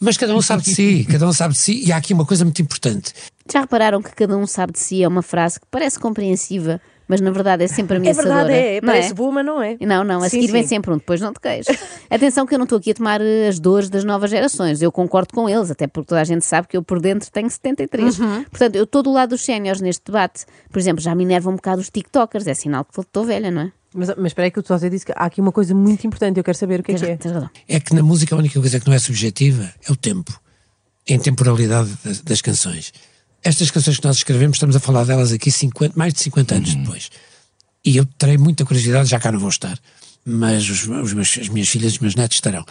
Mas 0.00 0.16
cada 0.16 0.34
um 0.34 0.42
sabe 0.42 0.62
de 0.64 0.74
si, 0.74 1.06
cada 1.08 1.28
um 1.28 1.32
sabe 1.32 1.54
de 1.54 1.60
si, 1.60 1.82
e 1.84 1.92
há 1.92 1.96
aqui 1.96 2.12
uma 2.12 2.24
coisa 2.26 2.44
muito 2.44 2.60
importante. 2.60 3.12
Já 3.50 3.60
repararam 3.60 4.02
que 4.02 4.14
cada 4.14 4.36
um 4.36 4.46
sabe 4.46 4.72
de 4.72 4.78
si 4.78 5.02
é 5.02 5.08
uma 5.08 5.22
frase 5.22 5.60
que 5.60 5.66
parece 5.70 5.98
compreensiva, 5.98 6.80
mas 7.08 7.20
na 7.20 7.30
verdade 7.30 7.62
é 7.62 7.68
sempre 7.68 7.94
É 7.94 7.98
ameaçadora? 7.98 8.34
verdade, 8.46 8.52
é. 8.52 8.80
não 8.80 8.86
Parece 8.88 9.14
boa, 9.14 9.32
mas 9.32 9.46
não 9.46 9.62
é. 9.62 9.76
Não, 9.80 10.02
não, 10.02 10.18
a 10.22 10.28
Sim, 10.28 10.40
seguir 10.40 10.52
vem 10.52 10.62
sim. 10.62 10.70
sempre 10.70 10.92
um, 10.92 10.96
depois 10.96 11.20
não 11.20 11.32
te 11.32 11.40
queixes. 11.40 11.78
Atenção 12.10 12.44
que 12.44 12.54
eu 12.54 12.58
não 12.58 12.64
estou 12.64 12.78
aqui 12.78 12.90
a 12.90 12.94
tomar 12.94 13.20
eh, 13.20 13.46
as 13.48 13.60
dores 13.60 13.88
das 13.88 14.02
novas 14.02 14.30
gerações, 14.30 14.82
eu 14.82 14.90
concordo 14.90 15.32
com 15.32 15.48
eles, 15.48 15.70
até 15.70 15.86
porque 15.86 16.08
toda 16.08 16.20
a 16.20 16.24
gente 16.24 16.44
sabe 16.44 16.66
que 16.66 16.76
eu 16.76 16.82
por 16.82 17.00
dentro 17.00 17.30
tenho 17.30 17.48
73. 17.48 18.18
Uhum. 18.18 18.44
Portanto, 18.44 18.74
eu 18.74 18.84
estou 18.84 19.02
do 19.02 19.12
lado 19.12 19.30
dos 19.30 19.44
séniores 19.44 19.80
neste 19.80 20.04
debate. 20.04 20.44
Por 20.70 20.78
exemplo, 20.78 21.00
já 21.00 21.14
me 21.14 21.22
enervam 21.22 21.52
um 21.52 21.56
bocado 21.56 21.80
os 21.80 21.88
tiktokers, 21.88 22.46
é 22.48 22.54
sinal 22.54 22.84
que 22.84 23.00
estou 23.00 23.24
velha, 23.24 23.50
não 23.50 23.62
é? 23.62 23.72
Mas, 23.94 24.08
mas 24.16 24.26
espera 24.26 24.46
aí 24.46 24.50
que 24.50 24.58
o 24.58 24.62
Tosé 24.62 24.90
disse 24.90 25.06
que 25.06 25.12
há 25.12 25.24
aqui 25.24 25.40
uma 25.40 25.52
coisa 25.52 25.74
muito 25.74 26.06
importante, 26.06 26.36
eu 26.38 26.44
quero 26.44 26.58
saber 26.58 26.80
o 26.80 26.82
que 26.82 26.92
é 26.92 26.94
que 26.96 27.04
é. 27.06 27.18
É 27.68 27.80
que 27.80 27.94
na 27.94 28.02
música 28.02 28.34
a 28.34 28.38
única 28.38 28.60
coisa 28.60 28.78
que 28.80 28.86
não 28.86 28.94
é 28.94 28.98
subjetiva 28.98 29.72
é 29.88 29.92
o 29.92 29.96
tempo, 29.96 30.38
a 31.08 31.12
intemporalidade 31.12 31.96
das, 32.04 32.20
das 32.20 32.42
canções. 32.42 32.92
Estas 33.42 33.70
canções 33.70 33.98
que 33.98 34.06
nós 34.06 34.16
escrevemos, 34.16 34.56
estamos 34.56 34.74
a 34.76 34.80
falar 34.80 35.04
delas 35.04 35.32
aqui 35.32 35.50
50, 35.50 35.94
mais 35.96 36.12
de 36.12 36.20
50 36.20 36.54
anos 36.54 36.74
depois. 36.74 37.10
E 37.84 37.96
eu 37.96 38.04
terei 38.04 38.36
muita 38.36 38.64
curiosidade, 38.64 39.08
já 39.08 39.20
cá 39.20 39.30
não 39.30 39.38
vou 39.38 39.48
estar, 39.48 39.78
mas 40.24 40.68
os, 40.68 40.88
os 40.88 41.12
meus, 41.12 41.38
as 41.38 41.48
minhas 41.48 41.68
filhas 41.68 41.92
e 41.92 41.94
os 41.94 42.00
meus 42.00 42.14
netos 42.16 42.36
estarão. 42.36 42.64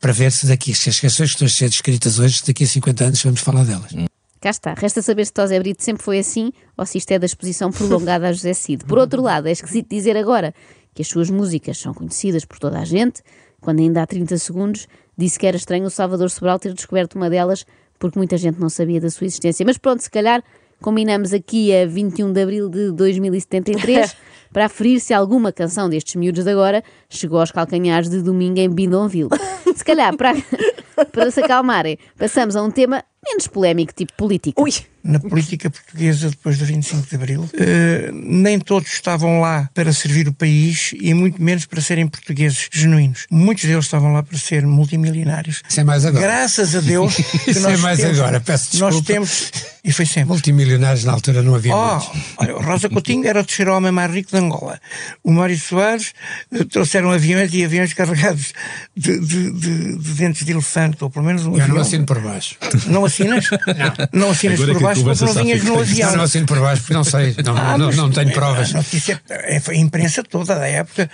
Para 0.00 0.12
ver 0.12 0.32
se 0.32 0.46
daqui, 0.46 0.74
se 0.74 0.88
as 0.88 0.98
canções 0.98 1.30
que 1.30 1.34
estão 1.34 1.46
a 1.46 1.50
ser 1.50 1.68
escritas 1.68 2.18
hoje, 2.18 2.42
daqui 2.46 2.64
a 2.64 2.66
50 2.66 3.04
anos 3.04 3.22
vamos 3.22 3.40
falar 3.40 3.64
delas. 3.64 3.92
Cá 4.40 4.50
está. 4.50 4.74
Resta 4.74 5.02
saber 5.02 5.26
se 5.26 5.32
Tosé 5.32 5.58
Brito 5.58 5.82
sempre 5.82 6.02
foi 6.02 6.18
assim 6.18 6.52
ou 6.76 6.86
se 6.86 6.98
isto 6.98 7.10
é 7.10 7.18
da 7.18 7.26
exposição 7.26 7.70
prolongada 7.70 8.28
a 8.28 8.32
José 8.32 8.54
Cid. 8.54 8.84
Por 8.84 8.98
outro 8.98 9.20
lado, 9.20 9.48
é 9.48 9.52
esquisito 9.52 9.88
dizer 9.90 10.16
agora 10.16 10.54
que 10.94 11.02
as 11.02 11.08
suas 11.08 11.28
músicas 11.28 11.78
são 11.78 11.92
conhecidas 11.92 12.44
por 12.44 12.58
toda 12.58 12.78
a 12.78 12.84
gente, 12.84 13.22
quando 13.60 13.80
ainda 13.80 14.02
há 14.02 14.06
30 14.06 14.38
segundos 14.38 14.86
disse 15.18 15.38
que 15.38 15.46
era 15.46 15.56
estranho 15.56 15.86
o 15.86 15.90
Salvador 15.90 16.30
Sobral 16.30 16.58
ter 16.58 16.72
descoberto 16.72 17.16
uma 17.16 17.28
delas 17.28 17.66
porque 17.98 18.18
muita 18.18 18.36
gente 18.36 18.60
não 18.60 18.68
sabia 18.68 19.00
da 19.00 19.10
sua 19.10 19.26
existência. 19.26 19.64
Mas 19.64 19.78
pronto, 19.78 20.02
se 20.02 20.10
calhar 20.10 20.42
combinamos 20.80 21.32
aqui 21.32 21.74
a 21.74 21.86
21 21.86 22.32
de 22.32 22.42
abril 22.42 22.68
de 22.68 22.92
2073 22.92 24.16
para 24.52 24.66
aferir 24.66 25.00
se 25.00 25.14
alguma 25.14 25.52
canção 25.52 25.88
destes 25.88 26.14
miúdos 26.16 26.44
de 26.44 26.50
agora 26.50 26.82
chegou 27.08 27.40
aos 27.40 27.50
calcanhares 27.50 28.08
de 28.08 28.22
domingo 28.22 28.58
em 28.58 28.68
Bindonville. 28.68 29.30
Se 29.74 29.84
calhar, 29.84 30.16
para, 30.16 30.32
para 31.12 31.30
se 31.30 31.40
acalmarem, 31.40 31.98
passamos 32.18 32.56
a 32.56 32.62
um 32.62 32.70
tema 32.70 33.04
menos 33.28 33.46
polémico, 33.46 33.92
tipo 33.92 34.12
político. 34.14 34.62
Ui, 34.62 34.72
na 35.04 35.20
política 35.20 35.70
portuguesa 35.70 36.30
depois 36.30 36.58
do 36.58 36.64
25 36.64 37.08
de 37.08 37.14
Abril. 37.14 37.48
Eh, 37.54 38.10
nem 38.12 38.58
todos 38.58 38.92
estavam 38.92 39.40
lá 39.40 39.70
para 39.72 39.92
servir 39.92 40.26
o 40.26 40.32
país 40.32 40.92
e 41.00 41.14
muito 41.14 41.40
menos 41.40 41.64
para 41.64 41.80
serem 41.80 42.08
portugueses 42.08 42.68
genuínos. 42.72 43.26
Muitos 43.30 43.64
deles 43.64 43.84
estavam 43.84 44.12
lá 44.12 44.22
para 44.24 44.36
ser 44.36 44.66
multimilionários. 44.66 45.62
Isso 45.68 45.78
é 45.80 45.84
mais 45.84 46.04
agora. 46.04 46.24
Graças 46.26 46.74
a 46.74 46.80
Deus. 46.80 47.14
que 47.44 47.50
Isso 47.52 47.66
é 47.68 47.76
mais 47.76 48.00
temos- 48.00 48.18
agora, 48.18 48.40
peço 48.40 48.70
desculpa. 48.72 48.94
Nós 48.94 49.04
temos. 49.04 49.52
E 49.84 49.92
foi 49.92 50.04
sempre. 50.06 50.30
Multimilionários 50.30 51.04
na 51.04 51.12
altura 51.12 51.40
não 51.42 51.54
havia 51.54 51.72
Oh, 51.76 51.86
muitos. 51.98 52.10
olha, 52.38 52.56
o 52.56 52.60
Rosa 52.62 52.88
Coutinho 52.88 53.28
era 53.28 53.40
o 53.40 53.44
terceiro 53.44 53.72
homem 53.76 53.92
mais 53.92 54.12
rico 54.12 54.30
de 54.32 54.36
Angola. 54.38 54.80
O 55.22 55.30
Mário 55.30 55.56
Soares 55.56 56.12
eh, 56.52 56.64
trouxeram 56.64 57.12
aviões 57.12 57.54
e 57.54 57.64
aviões 57.64 57.94
carregados 57.94 58.52
de, 58.96 59.20
de- 59.20 59.52
de- 59.52 59.98
de 59.98 60.12
dentes 60.14 60.44
de 60.44 60.50
elefante, 60.50 60.96
ou 61.04 61.08
pelo 61.10 61.24
menos 61.24 61.46
um 61.46 61.50
Eu 61.54 61.60
avião. 61.62 61.76
não 61.76 61.82
assino 61.82 62.04
por 62.04 62.20
baixo. 62.20 62.56
Não 62.88 63.04
assinas? 63.22 63.48
Não 64.12 64.30
assinas 64.30 64.60
Agora 64.60 64.74
por 64.74 64.82
baixo 64.82 65.04
porque 65.04 65.24
não 65.24 65.34
vinhas 65.34 65.64
no 65.64 65.80
avião. 65.80 66.10
Eu 66.10 66.16
não 66.16 66.24
assino 66.24 66.46
por 66.46 66.60
baixo 66.60 66.82
porque 66.82 66.94
não 66.94 67.04
sei, 67.04 67.34
não, 67.44 67.56
Ah, 67.56 67.78
não, 67.78 67.90
não 67.92 68.10
tenho 68.10 68.32
provas. 68.32 68.74
A 68.74 68.78
notícia 68.78 69.20
é, 69.28 69.60
foi 69.60 69.76
a 69.76 69.78
imprensa 69.78 70.22
toda 70.22 70.54
da 70.54 70.66
época. 70.66 71.10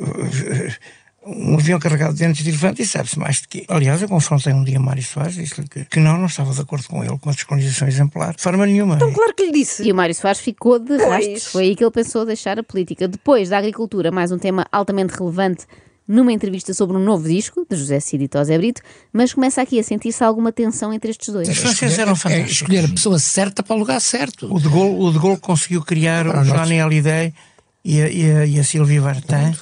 uh, 0.00 0.72
Um 1.26 1.54
avião 1.54 1.78
carregado 1.78 2.12
de 2.12 2.18
dentes 2.20 2.42
de 2.44 2.50
elefante 2.50 2.82
e 2.82 2.86
sabe-se 2.86 3.18
mais 3.18 3.40
de 3.40 3.48
quê. 3.48 3.64
Aliás, 3.68 4.02
eu 4.02 4.08
confrontei 4.08 4.52
um 4.52 4.62
dia 4.62 4.78
Mário 4.78 5.02
Soares, 5.02 5.36
disse-lhe 5.36 5.66
que, 5.66 5.84
que 5.86 5.98
não, 5.98 6.18
não 6.18 6.26
estava 6.26 6.52
de 6.52 6.60
acordo 6.60 6.86
com 6.86 7.02
ele, 7.02 7.16
com 7.18 7.30
a 7.30 7.32
descolonização 7.32 7.88
exemplar, 7.88 8.34
de 8.34 8.42
forma 8.42 8.66
nenhuma. 8.66 8.96
então 8.96 9.10
claro 9.10 9.32
que 9.34 9.46
lhe 9.46 9.52
disse. 9.52 9.82
E 9.84 9.90
o 9.90 9.94
Mário 9.94 10.14
Soares 10.14 10.40
ficou 10.40 10.78
de 10.78 10.98
Pois. 10.98 11.08
rastro. 11.08 11.50
Foi 11.52 11.64
aí 11.64 11.76
que 11.76 11.82
ele 11.82 11.90
pensou 11.90 12.26
deixar 12.26 12.58
a 12.58 12.62
política. 12.62 13.08
Depois 13.08 13.48
da 13.48 13.56
agricultura, 13.56 14.10
mais 14.10 14.30
um 14.32 14.38
tema 14.38 14.66
altamente 14.70 15.14
relevante 15.18 15.64
numa 16.06 16.32
entrevista 16.32 16.74
sobre 16.74 16.96
um 16.96 17.00
novo 17.00 17.26
disco, 17.28 17.66
de 17.68 17.76
José 17.76 17.98
Cid 18.00 18.24
e 18.24 18.28
Tosé 18.28 18.58
Brito, 18.58 18.82
mas 19.12 19.32
começa 19.32 19.62
aqui 19.62 19.78
a 19.78 19.82
sentir-se 19.82 20.22
alguma 20.22 20.52
tensão 20.52 20.92
entre 20.92 21.10
estes 21.10 21.32
dois. 21.32 21.48
Os 21.48 21.56
franceses 21.56 21.98
eram 21.98 22.12
É 22.12 22.16
fantásticos. 22.16 22.52
escolher 22.52 22.84
a 22.84 22.88
pessoa 22.88 23.18
certa 23.18 23.62
para 23.62 23.74
o 23.74 23.78
lugar 23.78 24.00
certo. 24.00 24.52
O 24.54 24.60
de 24.60 24.68
Gaulle, 24.68 24.96
o 25.02 25.10
de 25.12 25.18
Gaulle 25.18 25.40
conseguiu 25.40 25.82
criar 25.82 26.26
Para 26.26 26.42
o. 26.42 26.44
Johnny 26.44 26.78
Hallyday 26.78 27.32
e 27.84 28.00
a, 28.02 28.08
e 28.10 28.30
a, 28.30 28.46
e 28.46 28.60
a 28.60 28.64
Sylvie 28.64 28.98
Vartan. 28.98 29.52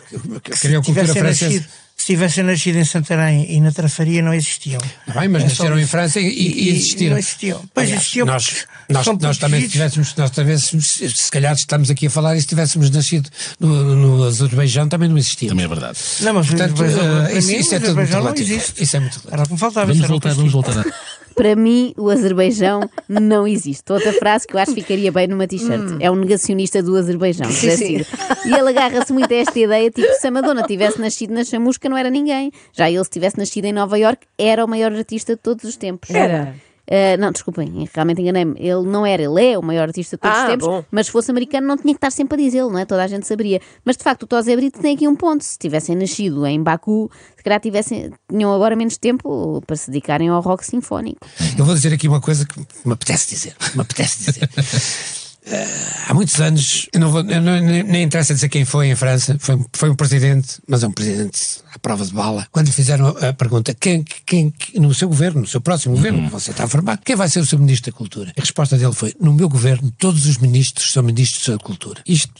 que 0.42 0.50
cultura 0.82 0.82
tivessem 0.82 1.22
francesa. 1.22 1.44
nascido, 1.46 1.66
se 2.02 2.06
tivessem 2.06 2.42
nascido 2.42 2.78
em 2.78 2.84
Santarém 2.84 3.46
e 3.48 3.60
na 3.60 3.70
Trafaria 3.70 4.20
não 4.22 4.34
existiam. 4.34 4.80
Bem, 5.14 5.28
mas 5.28 5.44
É 5.44 5.46
nasceram 5.46 5.78
em. 5.78 5.86
França 5.86 6.18
e, 6.18 6.26
e 6.26 6.68
existiram. 6.70 7.12
Não 7.12 7.18
existiam. 7.18 7.64
Pois 7.72 7.84
Aliás, 7.86 8.02
existiam. 8.02 8.26
Nós, 8.26 8.66
nós, 8.88 9.06
nós 9.20 9.38
também 9.38 9.68
tivéssemos, 9.68 10.12
nós 10.16 10.30
tivéssemos, 10.32 10.86
se 11.14 11.30
calhar 11.30 11.54
estamos 11.54 11.90
aqui 11.90 12.08
a 12.08 12.10
falar 12.10 12.34
e 12.36 12.40
se 12.40 12.48
tivéssemos 12.48 12.90
nascido 12.90 13.30
no, 13.60 13.94
no 13.94 14.24
Azerbaijão 14.24 14.88
também 14.88 15.08
não 15.08 15.16
existia. 15.16 15.48
Também 15.50 15.64
é 15.64 15.68
verdade. 15.68 15.96
Não, 16.22 16.34
mas 16.34 16.48
Portanto, 16.48 16.74
para 16.74 17.32
isso- 17.38 17.48
mim, 17.48 17.56
isso 17.58 17.74
é 17.76 17.78
tudo 17.78 17.94
muito 17.94 18.10
relativo. 18.10 18.52
existe. 18.52 18.82
Isso 18.82 18.96
é 18.96 19.00
muito 19.00 19.12
relativo. 19.14 19.34
Era 19.34 19.42
o 19.42 19.46
que 19.46 19.52
me 19.52 19.58
faltava. 19.60 19.92
Vamos 19.92 20.08
voltar, 20.08 20.34
vamos 20.34 20.52
voltar. 20.52 20.84
Para 21.34 21.56
mim, 21.56 21.92
o 21.96 22.08
Azerbaijão 22.10 22.88
não 23.08 23.46
existe. 23.46 23.92
Outra 23.92 24.12
frase 24.12 24.46
que 24.46 24.54
eu 24.54 24.60
acho 24.60 24.74
que 24.74 24.80
ficaria 24.80 25.10
bem 25.10 25.26
numa 25.26 25.46
t-shirt. 25.46 25.96
É 26.00 26.10
um 26.10 26.14
negacionista 26.14 26.82
do 26.82 26.96
Azerbaijão. 26.96 27.50
Sim. 27.50 27.76
Cid. 27.76 28.06
E 28.44 28.54
ele 28.54 28.68
agarra-se 28.68 29.12
muito 29.12 29.32
a 29.32 29.36
esta 29.36 29.58
ideia, 29.58 29.90
tipo, 29.90 30.12
se 30.12 30.26
a 30.26 30.30
Madonna 30.30 30.62
tivesse 30.62 31.00
nascido 31.00 31.32
na 31.32 31.44
chamusca, 31.44 31.88
não 31.88 31.96
era 31.96 32.10
ninguém. 32.10 32.50
Já 32.72 32.90
ele, 32.90 33.04
se 33.04 33.10
tivesse 33.10 33.38
nascido 33.38 33.64
em 33.64 33.72
Nova 33.72 33.98
York, 33.98 34.26
era 34.38 34.64
o 34.64 34.68
maior 34.68 34.92
artista 34.92 35.34
de 35.34 35.40
todos 35.40 35.64
os 35.64 35.76
tempos. 35.76 36.10
Era. 36.10 36.54
Uh, 36.90 37.16
não, 37.18 37.30
desculpem, 37.30 37.88
realmente 37.94 38.20
enganei-me. 38.20 38.54
Ele 38.58 38.82
não 38.82 39.06
era, 39.06 39.22
ele 39.22 39.52
é 39.52 39.56
o 39.58 39.62
maior 39.62 39.82
artista 39.88 40.16
de 40.16 40.20
todos 40.20 40.36
Ah, 40.36 40.42
os 40.44 40.50
tempos, 40.50 40.66
bom. 40.66 40.84
mas 40.90 41.06
se 41.06 41.12
fosse 41.12 41.30
americano 41.30 41.66
não 41.66 41.76
tinha 41.76 41.94
que 41.94 41.98
estar 41.98 42.10
sempre 42.10 42.34
a 42.34 42.44
dizê-lo, 42.44 42.70
não 42.70 42.78
é? 42.78 42.84
Toda 42.84 43.02
a 43.04 43.06
gente 43.06 43.26
saberia. 43.26 43.60
Mas 43.84 43.96
de 43.96 44.02
facto, 44.02 44.24
o 44.24 44.26
Tosé 44.26 44.56
Brito 44.56 44.80
tem 44.80 44.94
aqui 44.96 45.06
um 45.06 45.14
ponto. 45.14 45.44
Se 45.44 45.56
tivessem 45.58 45.94
nascido 45.94 46.44
em 46.44 46.60
Baku, 46.62 47.10
se 47.36 47.42
calhar 47.44 47.60
tivessem, 47.60 48.12
tinham 48.28 48.52
agora 48.52 48.74
menos 48.74 48.96
tempo 48.98 49.62
para 49.66 49.76
se 49.76 49.90
dedicarem 49.90 50.28
ao 50.28 50.40
rock 50.42 50.66
sinfónico. 50.66 51.20
Eu 51.56 51.64
vou 51.64 51.74
dizer 51.74 51.92
aqui 51.94 52.08
uma 52.08 52.20
coisa 52.20 52.44
que 52.44 52.58
me 52.84 52.92
apetece 52.92 53.30
dizer. 53.30 53.54
Me 53.74 53.82
apetece 53.82 54.30
dizer. 54.32 54.50
Eh, 55.44 55.66
há 56.06 56.14
muitos 56.14 56.40
anos, 56.40 56.88
eu 56.92 57.00
não 57.00 57.10
vou, 57.10 57.20
eu 57.22 57.40
não- 57.42 57.60
nem, 57.60 57.82
nem 57.82 58.02
interessa 58.04 58.32
dizer 58.32 58.48
quem 58.48 58.64
foi 58.64 58.88
em 58.88 58.94
França, 58.94 59.36
foi, 59.40 59.58
foi 59.72 59.90
um 59.90 59.94
presidente, 59.96 60.60
mas 60.68 60.84
é 60.84 60.86
um 60.86 60.92
presidente 60.92 61.40
à 61.74 61.78
prova 61.80 62.04
de 62.06 62.12
bala. 62.12 62.46
Quando 62.52 62.66
lhe 62.66 62.72
fizeram 62.72 63.08
a, 63.20 63.30
a 63.30 63.32
pergunta, 63.32 63.74
quem, 63.74 64.04
quem, 64.24 64.54
no 64.76 64.94
seu 64.94 65.08
governo, 65.08 65.40
no 65.40 65.46
seu 65.48 65.60
próximo 65.60 65.96
governo, 65.96 66.24
que 66.26 66.30
você 66.32 66.52
está 66.52 66.64
a 66.64 66.68
formar, 66.68 66.98
quem 67.04 67.16
vai 67.16 67.28
ser 67.28 67.40
o 67.40 67.46
seu 67.46 67.58
ministro 67.58 67.90
da 67.90 67.98
Cultura? 67.98 68.32
A 68.36 68.40
resposta 68.40 68.78
dele 68.78 68.92
foi: 68.92 69.14
no 69.20 69.32
meu 69.32 69.48
governo, 69.48 69.90
todos 69.98 70.26
os 70.26 70.38
ministros 70.38 70.92
são 70.92 71.02
ministros 71.02 71.48
da 71.48 71.58
Cultura. 71.58 72.00
Isto 72.06 72.32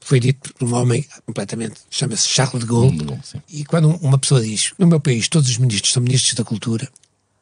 foi 0.00 0.18
dito 0.18 0.54
por 0.54 0.66
um 0.66 0.74
homem 0.76 1.04
completamente, 1.26 1.74
chama-se 1.90 2.26
Charles 2.26 2.60
de 2.60 2.66
Gaulle. 2.70 2.96
E 3.52 3.64
quando 3.66 3.90
uma 3.96 4.16
pessoa 4.18 4.40
diz, 4.40 4.72
no 4.78 4.86
meu 4.86 4.98
país, 5.00 5.28
todos 5.28 5.50
os 5.50 5.58
ministros 5.58 5.92
são 5.92 6.02
ministros 6.02 6.32
da 6.34 6.44
Cultura, 6.44 6.88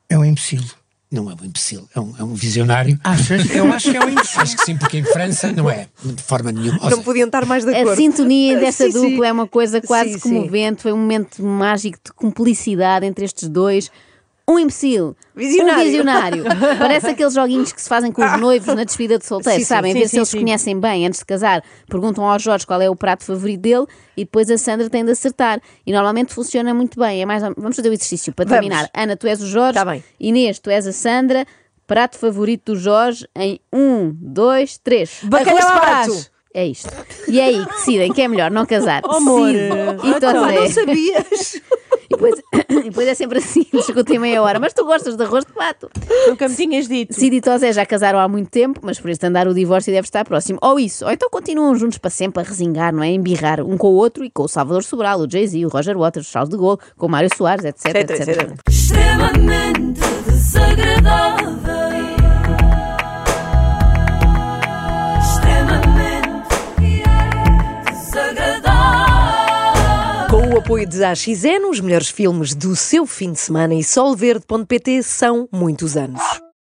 É 0.08 0.18
um 0.18 0.24
imbecil. 0.24 0.62
Não 1.12 1.30
é 1.30 1.34
um 1.34 1.44
imbecil, 1.44 1.88
é 1.94 2.00
um, 2.00 2.14
é 2.18 2.24
um 2.24 2.34
visionário. 2.34 2.98
Achas? 3.04 3.48
Eu 3.54 3.72
acho 3.72 3.90
que 3.90 3.96
é 3.96 4.00
um 4.04 4.08
imbecil. 4.08 4.40
Acho 4.40 4.56
que 4.56 4.64
sim, 4.64 4.76
porque 4.76 4.98
em 4.98 5.04
França 5.04 5.52
não 5.52 5.70
é, 5.70 5.86
de 6.04 6.22
forma 6.22 6.50
nenhuma. 6.50 6.78
Ou 6.78 6.84
Não 6.84 6.90
seja, 6.90 7.02
podiam 7.02 7.26
estar 7.26 7.46
mais 7.46 7.64
de 7.64 7.72
A 7.74 7.80
acordo. 7.82 7.96
sintonia 7.96 8.58
dessa 8.60 8.86
Sim, 8.86 8.92
sim. 8.92 9.10
dupla 9.10 9.26
é 9.28 9.32
uma 9.32 9.46
coisa 9.46 9.80
quase 9.80 10.14
Sim, 10.14 10.18
sim. 10.18 10.28
comovente, 10.34 10.82
foi 10.82 10.92
um 10.92 10.98
momento 10.98 11.42
mágico 11.44 11.98
de 12.04 12.12
cumplicidade 12.12 13.06
entre 13.06 13.24
estes 13.24 13.48
dois. 13.48 13.90
Um 14.46 14.58
imbecil, 14.58 15.16
Visionário. 15.34 15.80
um 15.80 15.84
visionário. 15.84 16.44
Parece 16.78 17.06
aqueles 17.06 17.32
joguinhos 17.32 17.72
que 17.72 17.80
se 17.80 17.88
fazem 17.88 18.12
com 18.12 18.22
os 18.22 18.38
noivos 18.38 18.74
na 18.74 18.84
despedida 18.84 19.18
de 19.18 19.24
solteiro, 19.24 19.58
Sim, 19.58 19.64
sabem? 19.64 19.92
sim, 19.94 19.98
Ver 20.00 20.04
se 20.04 20.10
sim, 20.10 20.16
eles 20.18 20.28
se 20.28 20.32
sim. 20.32 20.44
conhecem 20.44 20.78
bem 20.78 21.06
antes 21.06 21.20
de 21.20 21.24
casar. 21.24 21.62
Perguntam 21.88 22.28
ao 22.28 22.38
Jorge 22.38 22.66
qual 22.66 22.80
é 22.82 22.90
o 22.90 22.94
prato 22.94 23.24
favorito 23.24 23.62
dele 23.62 23.86
e 24.16 24.24
depois 24.24 24.50
a 24.50 24.58
Sandra 24.58 24.90
tem 24.90 25.02
de 25.02 25.10
acertar. 25.12 25.60
E 25.86 25.92
normalmente 25.92 26.34
funciona 26.34 26.74
muito 26.74 27.00
bem. 27.00 27.22
É 27.22 27.24
mais, 27.26 27.42
vamos 27.56 27.74
fazer 27.74 27.88
o 27.88 27.92
exercício 27.94 28.34
para 28.34 28.44
Vamos. 28.44 28.60
terminar. 28.60 28.90
Ana, 28.94 29.16
tu 29.16 29.26
és 29.26 29.40
o 29.40 29.46
Jorge. 29.46 29.78
Tá 29.78 29.84
bem. 29.84 30.04
Inês, 30.20 30.58
tu 30.58 30.68
és 30.68 30.86
a 30.86 30.92
Sandra. 30.92 31.46
Prato 31.86 32.18
favorito 32.18 32.72
do 32.74 32.78
Jorge 32.78 33.26
em 33.34 33.58
um, 33.72 34.14
dois, 34.20 34.76
três. 34.76 35.20
Bacalhau 35.22 35.68
à 35.68 35.80
pato. 35.80 36.26
É 36.52 36.66
isto. 36.66 36.88
E 37.28 37.40
é 37.40 37.44
aí 37.46 37.66
que 37.66 37.72
decidem 37.72 38.12
que 38.12 38.22
é 38.22 38.28
melhor 38.28 38.50
não 38.50 38.64
casar. 38.66 39.02
Oh, 39.08 39.16
amor. 39.16 39.50
E 39.50 40.08
Então, 40.16 40.32
Tosé. 40.32 40.54
Não 40.60 40.68
sabias? 40.70 41.54
E 41.54 42.08
depois, 42.10 42.34
e 42.84 42.90
depois 42.90 43.08
é 43.08 43.14
sempre 43.14 43.38
assim, 43.38 43.66
discutem 43.72 44.18
meia 44.18 44.42
hora. 44.42 44.60
Mas 44.60 44.72
tu 44.72 44.84
gostas 44.84 45.16
de 45.16 45.22
arroz 45.24 45.44
de 45.44 45.52
pato? 45.52 45.90
Nunca 46.28 46.48
me 46.48 46.54
tinhas 46.54 46.86
dito. 46.86 47.14
Cid 47.14 47.36
e 47.36 47.40
Tosé 47.40 47.72
já 47.72 47.84
casaram 47.86 48.18
há 48.18 48.28
muito 48.28 48.50
tempo, 48.50 48.80
mas 48.82 49.00
por 49.00 49.10
este 49.10 49.26
andar 49.26 49.48
o 49.48 49.54
divórcio 49.54 49.92
deve 49.92 50.06
estar 50.06 50.24
próximo. 50.24 50.58
Ou 50.62 50.78
isso, 50.78 51.04
ou 51.04 51.10
então 51.10 51.28
continuam 51.30 51.74
juntos 51.76 51.98
para 51.98 52.10
sempre 52.10 52.42
a 52.42 52.44
resingar, 52.44 52.92
não 52.94 53.02
é? 53.02 53.08
Embirrar 53.08 53.60
um 53.60 53.76
com 53.76 53.88
o 53.88 53.94
outro 53.94 54.24
e 54.24 54.30
com 54.30 54.44
o 54.44 54.48
Salvador 54.48 54.84
Sobral, 54.84 55.20
o 55.20 55.30
Jay-Z, 55.30 55.64
o 55.64 55.68
Roger 55.68 55.96
Waters, 55.98 56.28
o 56.28 56.30
Charles 56.30 56.50
de 56.50 56.56
Gaulle, 56.56 56.78
com 56.96 57.06
o 57.06 57.08
Mário 57.08 57.28
Soares, 57.34 57.64
etc, 57.64 57.86
Etc, 57.86 58.10
etc. 58.10 58.28
etc. 58.28 58.58
extremamente 58.68 60.00
desagradável. 60.26 61.73
Apoio 70.74 70.88
de 70.88 71.04
AXN, 71.04 71.70
os 71.70 71.78
melhores 71.78 72.08
filmes 72.08 72.52
do 72.52 72.74
seu 72.74 73.06
fim 73.06 73.30
de 73.30 73.38
semana 73.38 73.74
e 73.74 73.84
solverde.pt 73.84 75.04
são 75.04 75.48
muitos 75.52 75.96
anos. 75.96 76.43